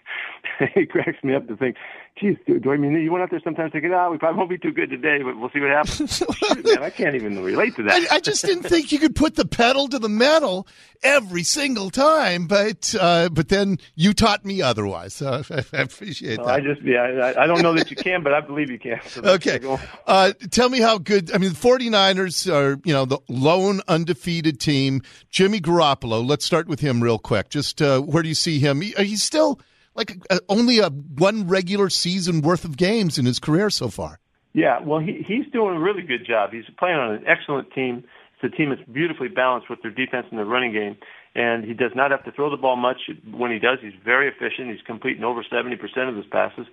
it 0.61 0.91
cracks 0.91 1.23
me 1.23 1.35
up 1.35 1.49
to 1.49 1.57
think, 1.57 1.77
geez, 2.21 2.37
do, 2.47 2.59
do 2.61 2.73
I 2.73 2.77
mean 2.77 2.93
you 2.93 3.11
went 3.11 3.23
out 3.23 3.31
there 3.31 3.41
sometimes 3.43 3.73
thinking, 3.73 3.93
oh, 3.93 4.11
we 4.11 4.19
probably 4.19 4.39
won't 4.39 4.51
be 4.51 4.59
too 4.59 4.73
good 4.73 4.91
today, 4.91 5.23
but 5.23 5.39
we'll 5.39 5.51
see 5.51 5.61
what 5.61 5.71
happens. 5.71 6.19
Shoot, 6.37 6.65
man, 6.65 6.83
I 6.83 6.91
can't 6.91 7.15
even 7.15 7.43
relate 7.43 7.75
to 7.77 7.85
that. 7.85 8.13
I, 8.13 8.17
I, 8.17 8.21
just 8.21 8.45
didn't 8.45 8.65
think 8.65 8.93
you 8.93 8.99
could 8.99 9.17
put 9.17 9.37
the 9.37 9.47
pedal 9.47 9.89
to 9.89 9.99
the 9.99 10.09
metal 10.09 10.67
every 11.03 11.43
single 11.43 11.91
time, 11.91 12.47
but 12.47 12.95
uh, 13.01 13.29
but 13.31 13.49
then 13.49 13.79
you 13.95 14.13
taught 14.13 14.45
me 14.45 14.61
otherwise. 14.61 15.15
So 15.15 15.43
I, 15.51 15.65
I 15.73 15.81
appreciate 15.81 16.39
well, 16.39 16.49
that. 16.49 16.55
I 16.55 16.61
just 16.61 16.83
yeah, 16.83 17.03
I, 17.03 17.45
I, 17.45 17.47
don't 17.47 17.63
know 17.63 17.75
that 17.75 17.91
you 17.91 17.97
can, 17.97 18.23
but 18.23 18.35
I 18.35 18.41
believe 18.41 18.71
you 18.71 18.79
can. 18.79 19.01
So 19.07 19.23
okay, 19.23 19.61
uh, 20.07 20.33
tell 20.51 20.69
me 20.69 20.81
how 20.81 20.99
good. 20.99 21.33
I 21.33 21.39
mean, 21.39 21.51
the 21.51 21.59
49ers 21.59 22.53
are 22.53 22.79
you 22.85 22.93
know 22.93 23.07
the 23.07 23.19
lone 23.29 23.81
undefeated 23.89 24.61
team. 24.61 24.82
Jimmy 25.31 25.61
Garoppolo. 25.61 26.27
Let's 26.27 26.45
start 26.45 26.67
with 26.67 26.81
him 26.81 27.03
real 27.03 27.19
quick. 27.19 27.49
Just 27.49 27.81
uh, 27.81 28.01
where 28.01 28.23
do 28.23 28.29
you 28.29 28.35
see 28.35 28.59
him? 28.59 28.81
He, 28.81 28.93
he's 28.99 29.23
still 29.23 29.61
like 29.95 30.17
a, 30.31 30.41
only 30.49 30.79
a 30.79 30.89
one 30.89 31.49
regular 31.49 31.91
season 31.91 32.41
worth 32.43 32.65
of 32.65 32.77
games 32.77 33.19
in 33.19 33.27
his 33.27 33.39
career 33.39 33.71
so 33.71 33.89
far. 33.89 34.19
Yeah, 34.55 34.81
well, 34.81 35.01
he 35.01 35.25
he's 35.27 35.47
doing 35.53 35.77
a 35.77 35.81
really 35.81 36.03
good 36.03 36.27
job. 36.27 36.51
He's 36.53 36.65
playing 36.79 36.97
on 36.97 37.15
an 37.15 37.25
excellent 37.27 37.73
team. 37.73 38.05
It's 38.35 38.53
a 38.53 38.57
team 38.57 38.71
that's 38.71 38.83
beautifully 38.91 39.29
balanced 39.29 39.71
with 39.71 39.81
their 39.83 39.91
defense 39.91 40.27
and 40.31 40.39
their 40.39 40.47
running 40.47 40.73
game, 40.73 40.97
and 41.35 41.65
he 41.65 41.73
does 41.73 41.93
not 41.95 42.11
have 42.11 42.25
to 42.25 42.33
throw 42.33 42.51
the 42.51 42.57
ball 42.57 42.77
much. 42.77 42.99
When 43.31 43.51
he 43.51 43.59
does, 43.59 43.79
he's 43.81 43.95
very 44.05 44.29
efficient. 44.29 44.71
He's 44.71 44.85
completing 44.85 45.25
over 45.25 45.43
70% 45.43 45.81
of 46.09 46.17
his 46.17 46.27
passes, 46.27 46.67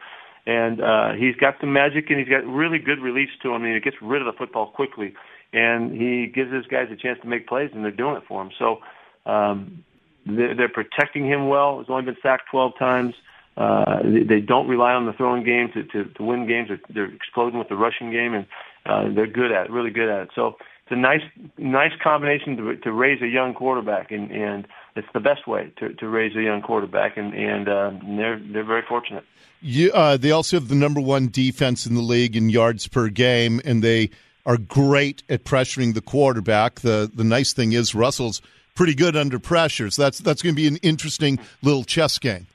and 0.46 0.82
uh, 0.82 1.13
he's 1.13 1.36
got 1.36 1.56
some 1.62 1.72
magic, 1.72 2.10
and 2.10 2.20
he's 2.20 2.28
got 2.28 2.46
really 2.46 2.80
good 2.80 3.00
release 3.00 3.30
to 3.44 3.50
him. 3.50 3.62
I 3.62 3.66
mean, 3.66 3.74
he 3.75 3.80
gets 3.80 3.98
rid 4.01 4.22
of 4.22 4.25
the 4.25 4.38
football 4.38 4.72
quickly, 4.72 5.13
and 5.53 5.91
he 5.91 6.27
gives 6.27 6.53
his 6.53 6.65
guys 6.68 6.89
a 6.91 6.96
chance 6.96 7.20
to 7.22 7.27
make 7.27 7.48
plays, 7.48 7.72
and 7.74 7.84
they're 7.84 7.91
doing 7.91 8.15
it 8.15 8.24
for 8.27 8.41
him. 8.41 8.51
So 8.58 8.79
um, 9.25 9.84
they're, 10.25 10.56
they're 10.56 10.70
protecting 10.70 11.25
him 11.25 11.48
well. 11.48 11.79
He's 11.79 11.89
only 11.89 12.03
been 12.03 12.18
sacked 12.22 12.50
12 12.51 12.74
times. 12.77 13.15
Uh, 13.58 14.01
they, 14.03 14.24
they 14.24 14.39
don't 14.41 14.68
rely 14.68 14.94
on 14.94 15.06
the 15.06 15.13
throwing 15.13 15.44
game 15.44 15.70
to, 15.74 15.84
to, 15.84 16.06
to 16.13 16.24
win 16.24 16.48
games. 16.48 16.70
They're, 16.70 16.79
they're 16.89 17.13
exploding 17.13 17.60
with 17.60 17.68
the 17.68 17.75
rushing 17.75 18.12
game, 18.12 18.34
and 18.34 18.46
uh, 18.86 19.13
they're 19.13 19.27
good 19.27 19.51
at 19.51 19.65
it, 19.65 19.72
really 19.72 19.89
good 19.89 20.10
at 20.10 20.24
it. 20.24 20.29
So 20.34 20.56
it's 20.86 20.91
a 20.91 20.96
nice, 20.96 21.22
nice 21.58 21.91
combination 22.01 22.56
to, 22.58 22.75
to 22.77 22.91
raise 22.91 23.22
a 23.22 23.27
young 23.27 23.53
quarterback, 23.53 24.12
and, 24.12 24.32
and 24.32 24.68
it's 24.96 25.08
the 25.13 25.20
best 25.20 25.48
way 25.48 25.72
to, 25.77 25.94
to 25.96 26.08
raise 26.08 26.36
a 26.36 26.41
young 26.41 26.62
quarterback, 26.62 27.18
and, 27.18 27.34
and 27.34 27.68
uh, 27.68 27.92
they're 28.18 28.40
they're 28.40 28.64
very 28.64 28.83
fortunate. 28.88 29.24
You, 29.62 29.92
uh, 29.92 30.16
they 30.18 30.31
also 30.31 30.57
have 30.57 30.70
the 30.70 30.75
number 30.75 31.01
one 31.01 31.27
defense 31.27 31.85
in 31.85 31.96
the 31.96 32.01
league 32.01 32.35
in 32.38 32.50
yards 32.50 32.88
per 32.88 33.09
game, 33.09 33.62
and 33.66 33.83
they 33.83 34.09
are 34.46 34.58
great 34.58 35.24
at 35.30 35.44
pressuring 35.44 35.94
the 35.94 36.02
quarterback. 36.02 36.82
The 36.82 37.10
the 37.14 37.24
nice 37.24 37.54
thing 37.54 37.74
is 37.74 37.94
Russell's 37.94 38.42
pretty 38.75 38.96
good 38.96 39.16
under 39.16 39.40
pressure, 39.40 39.90
so 39.90 40.02
that's 40.02 40.20
that's 40.20 40.42
going 40.42 40.56
to 40.56 40.62
be 40.62 40.68
an 40.68 40.78
interesting 40.78 41.40
little 41.62 41.84
chess 41.84 42.18
game. 42.20 42.48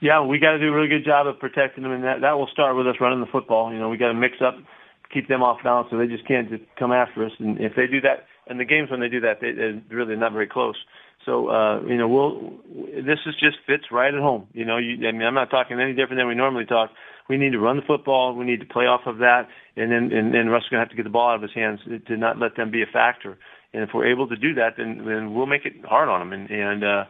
Yeah, 0.00 0.20
we 0.24 0.38
got 0.38 0.52
to 0.52 0.58
do 0.58 0.68
a 0.68 0.72
really 0.72 0.88
good 0.88 1.04
job 1.04 1.26
of 1.26 1.38
protecting 1.38 1.84
them, 1.84 1.92
and 1.92 2.04
that 2.04 2.20
that 2.22 2.32
will 2.32 2.48
start 2.48 2.76
with 2.76 2.86
us 2.86 2.96
running 3.00 3.20
the 3.20 3.30
football. 3.30 3.72
You 3.72 3.78
know, 3.78 3.88
we 3.88 3.96
got 3.96 4.08
to 4.08 4.14
mix 4.14 4.36
up, 4.44 4.56
keep 5.12 5.28
them 5.28 5.42
off 5.42 5.62
balance, 5.62 5.88
so 5.90 5.96
they 5.96 6.08
just 6.08 6.26
can't 6.26 6.50
just 6.50 6.64
come 6.78 6.92
after 6.92 7.24
us. 7.24 7.32
And 7.38 7.60
if 7.60 7.74
they 7.76 7.86
do 7.86 8.00
that, 8.00 8.26
and 8.48 8.58
the 8.58 8.64
games 8.64 8.90
when 8.90 9.00
they 9.00 9.08
do 9.08 9.20
that, 9.20 9.40
they, 9.40 9.52
they're 9.52 9.80
really 9.90 10.16
not 10.16 10.32
very 10.32 10.48
close. 10.48 10.76
So 11.24 11.48
uh, 11.48 11.80
you 11.82 11.96
know, 11.96 12.08
we'll 12.08 12.52
this 13.04 13.20
is 13.26 13.34
just 13.38 13.58
fits 13.66 13.84
right 13.92 14.12
at 14.12 14.20
home. 14.20 14.48
You 14.52 14.64
know, 14.64 14.76
you, 14.76 15.06
I 15.06 15.12
mean, 15.12 15.22
I'm 15.22 15.34
not 15.34 15.50
talking 15.50 15.80
any 15.80 15.92
different 15.92 16.18
than 16.18 16.26
we 16.26 16.34
normally 16.34 16.66
talk. 16.66 16.90
We 17.28 17.36
need 17.36 17.52
to 17.52 17.58
run 17.58 17.76
the 17.76 17.82
football. 17.82 18.34
We 18.34 18.44
need 18.44 18.60
to 18.60 18.66
play 18.66 18.84
off 18.86 19.02
of 19.06 19.18
that, 19.18 19.48
and 19.76 19.90
then 19.90 20.12
and 20.12 20.34
then 20.34 20.48
Russ 20.48 20.64
is 20.64 20.68
going 20.70 20.80
to 20.80 20.84
have 20.84 20.90
to 20.90 20.96
get 20.96 21.04
the 21.04 21.10
ball 21.10 21.30
out 21.30 21.36
of 21.36 21.42
his 21.42 21.54
hands 21.54 21.80
to 22.06 22.16
not 22.16 22.38
let 22.38 22.56
them 22.56 22.70
be 22.70 22.82
a 22.82 22.86
factor. 22.86 23.38
And 23.72 23.82
if 23.82 23.90
we're 23.94 24.10
able 24.10 24.28
to 24.28 24.36
do 24.36 24.54
that, 24.54 24.74
then 24.76 25.04
then 25.06 25.34
we'll 25.34 25.46
make 25.46 25.64
it 25.64 25.72
hard 25.84 26.08
on 26.08 26.20
them. 26.20 26.32
And 26.32 26.50
and 26.50 26.84
uh, 26.84 27.04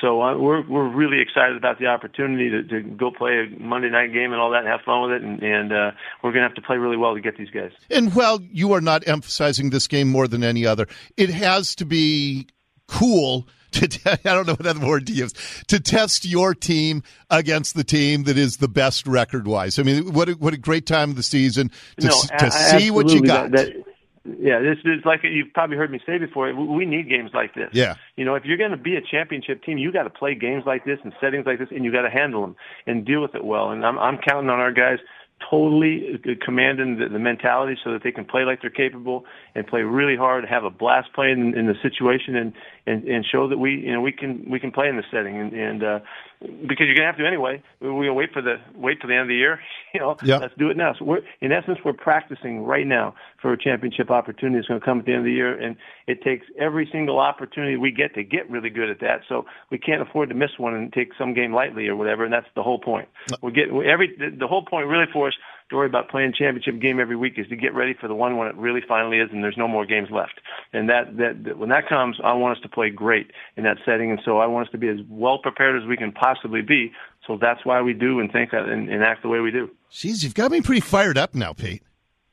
so 0.00 0.22
uh, 0.22 0.36
we're 0.38 0.66
we're 0.66 0.88
really 0.88 1.20
excited 1.20 1.56
about 1.56 1.78
the 1.78 1.86
opportunity 1.86 2.48
to, 2.50 2.62
to 2.64 2.80
go 2.82 3.10
play 3.10 3.46
a 3.46 3.60
Monday 3.60 3.90
night 3.90 4.12
game 4.12 4.32
and 4.32 4.40
all 4.40 4.50
that, 4.50 4.60
and 4.60 4.68
have 4.68 4.80
fun 4.80 5.02
with 5.02 5.12
it. 5.12 5.22
And, 5.22 5.42
and 5.42 5.72
uh, 5.72 5.90
we're 6.22 6.32
going 6.32 6.42
to 6.42 6.48
have 6.48 6.54
to 6.54 6.62
play 6.62 6.76
really 6.76 6.96
well 6.96 7.14
to 7.14 7.20
get 7.20 7.36
these 7.36 7.50
guys. 7.50 7.72
And 7.90 8.14
while 8.14 8.40
you 8.50 8.72
are 8.72 8.80
not 8.80 9.06
emphasizing 9.06 9.70
this 9.70 9.86
game 9.86 10.08
more 10.08 10.26
than 10.26 10.42
any 10.42 10.66
other, 10.66 10.86
it 11.16 11.30
has 11.30 11.74
to 11.76 11.84
be 11.84 12.46
cool 12.86 13.46
to 13.72 14.20
I 14.24 14.34
don't 14.34 14.46
know 14.46 14.54
what 14.54 14.66
other 14.66 14.86
word 14.86 15.06
to 15.06 15.12
use 15.12 15.32
to 15.68 15.80
test 15.80 16.24
your 16.24 16.54
team 16.54 17.02
against 17.30 17.74
the 17.74 17.84
team 17.84 18.24
that 18.24 18.36
is 18.36 18.56
the 18.56 18.68
best 18.68 19.06
record 19.06 19.46
wise. 19.46 19.78
I 19.78 19.82
mean, 19.82 20.12
what 20.12 20.28
a, 20.28 20.32
what 20.32 20.54
a 20.54 20.58
great 20.58 20.86
time 20.86 21.10
of 21.10 21.16
the 21.16 21.22
season 21.22 21.70
to, 21.98 22.08
no, 22.08 22.22
to 22.38 22.50
see 22.50 22.90
what 22.90 23.10
you 23.10 23.22
got. 23.22 23.50
That, 23.52 23.72
that, 23.72 23.84
yeah, 24.24 24.60
this 24.60 24.76
is 24.84 25.04
like 25.04 25.20
you've 25.22 25.52
probably 25.54 25.76
heard 25.76 25.90
me 25.90 26.00
say 26.04 26.18
before. 26.18 26.54
We 26.54 26.84
need 26.84 27.08
games 27.08 27.30
like 27.32 27.54
this. 27.54 27.70
Yeah. 27.72 27.94
You 28.16 28.24
know, 28.24 28.34
if 28.34 28.44
you're 28.44 28.58
going 28.58 28.72
to 28.72 28.76
be 28.76 28.96
a 28.96 29.00
championship 29.00 29.62
team, 29.62 29.78
you 29.78 29.92
got 29.92 30.02
to 30.02 30.10
play 30.10 30.34
games 30.34 30.64
like 30.66 30.84
this 30.84 30.98
and 31.02 31.12
settings 31.20 31.46
like 31.46 31.58
this, 31.58 31.68
and 31.70 31.84
you 31.84 31.92
got 31.92 32.02
to 32.02 32.10
handle 32.10 32.42
them 32.42 32.56
and 32.86 33.06
deal 33.06 33.22
with 33.22 33.34
it 33.34 33.44
well. 33.44 33.70
And 33.70 33.84
I'm 33.84 33.98
I'm 33.98 34.18
counting 34.18 34.50
on 34.50 34.60
our 34.60 34.72
guys 34.72 34.98
totally 35.48 36.20
commanding 36.44 36.98
the, 36.98 37.08
the 37.08 37.18
mentality 37.18 37.76
so 37.82 37.92
that 37.92 38.02
they 38.02 38.12
can 38.12 38.24
play 38.24 38.44
like 38.44 38.60
they're 38.60 38.70
capable 38.70 39.24
and 39.54 39.66
play 39.66 39.82
really 39.82 40.16
hard, 40.16 40.44
have 40.44 40.64
a 40.64 40.70
blast 40.70 41.12
playing 41.14 41.40
in, 41.40 41.58
in 41.58 41.66
the 41.66 41.74
situation, 41.82 42.36
and, 42.36 42.52
and 42.86 43.04
and 43.04 43.24
show 43.24 43.48
that 43.48 43.58
we 43.58 43.72
you 43.72 43.92
know 43.92 44.00
we 44.00 44.12
can 44.12 44.44
we 44.50 44.60
can 44.60 44.70
play 44.70 44.88
in 44.88 44.96
the 44.96 45.04
setting. 45.10 45.38
And 45.38 45.52
and 45.52 45.82
uh, 45.82 45.98
because 46.40 46.86
you're 46.86 46.94
gonna 46.94 47.06
have 47.06 47.18
to 47.18 47.26
anyway. 47.26 47.62
We're 47.80 47.90
gonna 47.90 48.14
wait 48.14 48.32
for 48.32 48.40
the 48.40 48.56
wait 48.74 49.00
till 49.00 49.08
the 49.08 49.14
end 49.14 49.22
of 49.22 49.28
the 49.28 49.36
year. 49.36 49.60
You 49.92 49.98
know, 49.98 50.16
yep. 50.22 50.40
let's 50.40 50.54
do 50.56 50.70
it 50.70 50.76
now. 50.76 50.94
So 50.96 51.04
we're 51.04 51.22
in 51.40 51.50
essence 51.50 51.78
we're 51.84 51.92
practicing 51.92 52.62
right 52.62 52.86
now 52.86 53.16
for 53.42 53.52
a 53.52 53.58
championship 53.58 54.08
opportunity 54.08 54.58
that's 54.58 54.68
going 54.68 54.78
to 54.78 54.86
come 54.86 55.00
at 55.00 55.04
the 55.04 55.10
end 55.10 55.22
of 55.22 55.24
the 55.24 55.32
year, 55.32 55.60
and 55.60 55.74
it 56.06 56.22
takes 56.22 56.46
every 56.60 56.88
single 56.92 57.18
opportunity 57.18 57.76
we 57.76 57.90
get 57.90 58.14
to 58.14 58.22
get 58.22 58.48
really 58.48 58.70
good 58.70 58.88
at 58.88 59.00
that. 59.00 59.22
So 59.28 59.46
we 59.68 59.78
can't 59.78 60.00
afford 60.00 60.28
to 60.28 60.36
miss 60.36 60.50
one 60.58 60.74
and 60.74 60.92
take 60.92 61.08
some 61.18 61.34
game 61.34 61.52
lightly 61.52 61.88
or 61.88 61.96
whatever. 61.96 62.22
And 62.22 62.32
that's 62.32 62.46
the 62.54 62.62
whole 62.62 62.78
point. 62.78 63.08
Uh. 63.32 63.36
We 63.42 63.50
get 63.50 63.64
every 63.68 64.14
the 64.16 64.46
whole 64.46 64.64
point 64.64 64.86
really 64.86 65.06
for 65.12 65.26
us 65.26 65.34
to 65.70 65.76
worry 65.76 65.86
about 65.86 66.08
playing 66.08 66.32
championship 66.32 66.80
game 66.80 67.00
every 67.00 67.16
week 67.16 67.34
is 67.38 67.48
to 67.48 67.56
get 67.56 67.74
ready 67.74 67.94
for 67.94 68.08
the 68.08 68.14
one 68.14 68.36
when 68.36 68.48
it 68.48 68.56
really 68.56 68.82
finally 68.86 69.18
is 69.18 69.30
and 69.32 69.42
there's 69.42 69.56
no 69.56 69.68
more 69.68 69.86
games 69.86 70.08
left. 70.10 70.40
And 70.72 70.88
that, 70.88 71.16
that, 71.16 71.44
that 71.44 71.58
when 71.58 71.68
that 71.70 71.88
comes, 71.88 72.16
I 72.22 72.32
want 72.34 72.58
us 72.58 72.62
to 72.62 72.68
play 72.68 72.90
great 72.90 73.30
in 73.56 73.64
that 73.64 73.78
setting. 73.84 74.10
And 74.10 74.20
so 74.24 74.38
I 74.38 74.46
want 74.46 74.68
us 74.68 74.72
to 74.72 74.78
be 74.78 74.88
as 74.88 74.98
well 75.08 75.38
prepared 75.38 75.80
as 75.80 75.88
we 75.88 75.96
can 75.96 76.12
possibly 76.12 76.60
be. 76.60 76.92
So 77.26 77.38
that's 77.40 77.64
why 77.64 77.80
we 77.80 77.92
do 77.92 78.20
and 78.20 78.30
think 78.30 78.52
and, 78.52 78.88
and 78.88 79.02
act 79.02 79.22
the 79.22 79.28
way 79.28 79.40
we 79.40 79.50
do. 79.50 79.70
Jeez, 79.92 80.22
you've 80.24 80.34
got 80.34 80.50
me 80.50 80.60
pretty 80.60 80.80
fired 80.80 81.16
up 81.16 81.34
now, 81.34 81.52
Pete. 81.52 81.82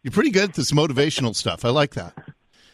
You're 0.02 0.12
pretty 0.12 0.32
good 0.32 0.50
at 0.50 0.56
this 0.56 0.72
motivational 0.72 1.36
stuff. 1.36 1.64
I 1.64 1.70
like 1.70 1.94
that. 1.94 2.14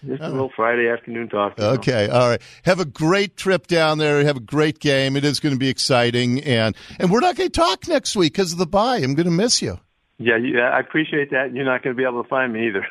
Just 0.06 0.22
a 0.22 0.26
uh, 0.26 0.30
little 0.30 0.52
Friday 0.54 0.90
afternoon 0.90 1.30
talk. 1.30 1.58
Okay, 1.58 2.08
know. 2.08 2.14
all 2.14 2.30
right. 2.30 2.42
Have 2.66 2.82
a 2.82 2.86
great 2.86 3.38
trip 3.38 3.68
down 3.68 4.00
there. 4.00 4.22
Have 4.26 4.36
a 4.36 4.42
great 4.42 4.80
game. 4.80 5.16
It 5.16 5.24
is 5.24 5.40
going 5.40 5.56
to 5.56 5.60
be 5.60 5.70
exciting, 5.70 6.44
and 6.44 6.76
and 7.00 7.10
we're 7.10 7.22
not 7.22 7.38
going 7.38 7.50
to 7.50 7.58
talk 7.58 7.88
next 7.88 8.14
week 8.14 8.34
because 8.34 8.52
of 8.52 8.60
the 8.60 8.66
bye. 8.66 8.98
I'm 8.98 9.16
going 9.16 9.26
to 9.26 9.32
miss 9.32 9.62
you. 9.62 9.80
Yeah, 10.20 10.38
yeah, 10.38 10.70
I 10.70 10.80
appreciate 10.80 11.32
that. 11.32 11.54
You're 11.54 11.66
not 11.66 11.84
going 11.84 11.96
to 11.96 11.98
be 11.98 12.08
able 12.08 12.22
to 12.22 12.30
find 12.30 12.54
me 12.54 12.68
either. 12.68 12.88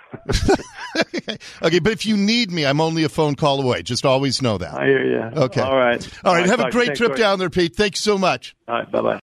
okay, 1.63 1.79
but 1.79 1.93
if 1.93 2.05
you 2.05 2.17
need 2.17 2.51
me, 2.51 2.67
I'm 2.67 2.81
only 2.81 3.05
a 3.05 3.09
phone 3.09 3.37
call 3.37 3.63
away. 3.63 3.83
Just 3.83 4.05
always 4.05 4.43
know 4.43 4.59
that. 4.59 4.75
I 4.75 4.87
hear 4.87 5.05
you. 5.07 5.41
Okay. 5.41 5.61
All 5.61 5.77
right. 5.77 5.77
All 5.77 5.79
right. 5.79 6.09
All 6.25 6.35
right 6.35 6.47
have 6.47 6.61
a 6.61 6.71
great 6.71 6.95
trip 6.97 7.17
down 7.17 7.39
there, 7.39 7.51
Pete. 7.51 7.77
Thanks 7.77 8.01
so 8.01 8.19
much. 8.19 8.57
All 8.67 8.75
right. 8.75 8.91
Bye 8.91 9.01
bye. 9.01 9.21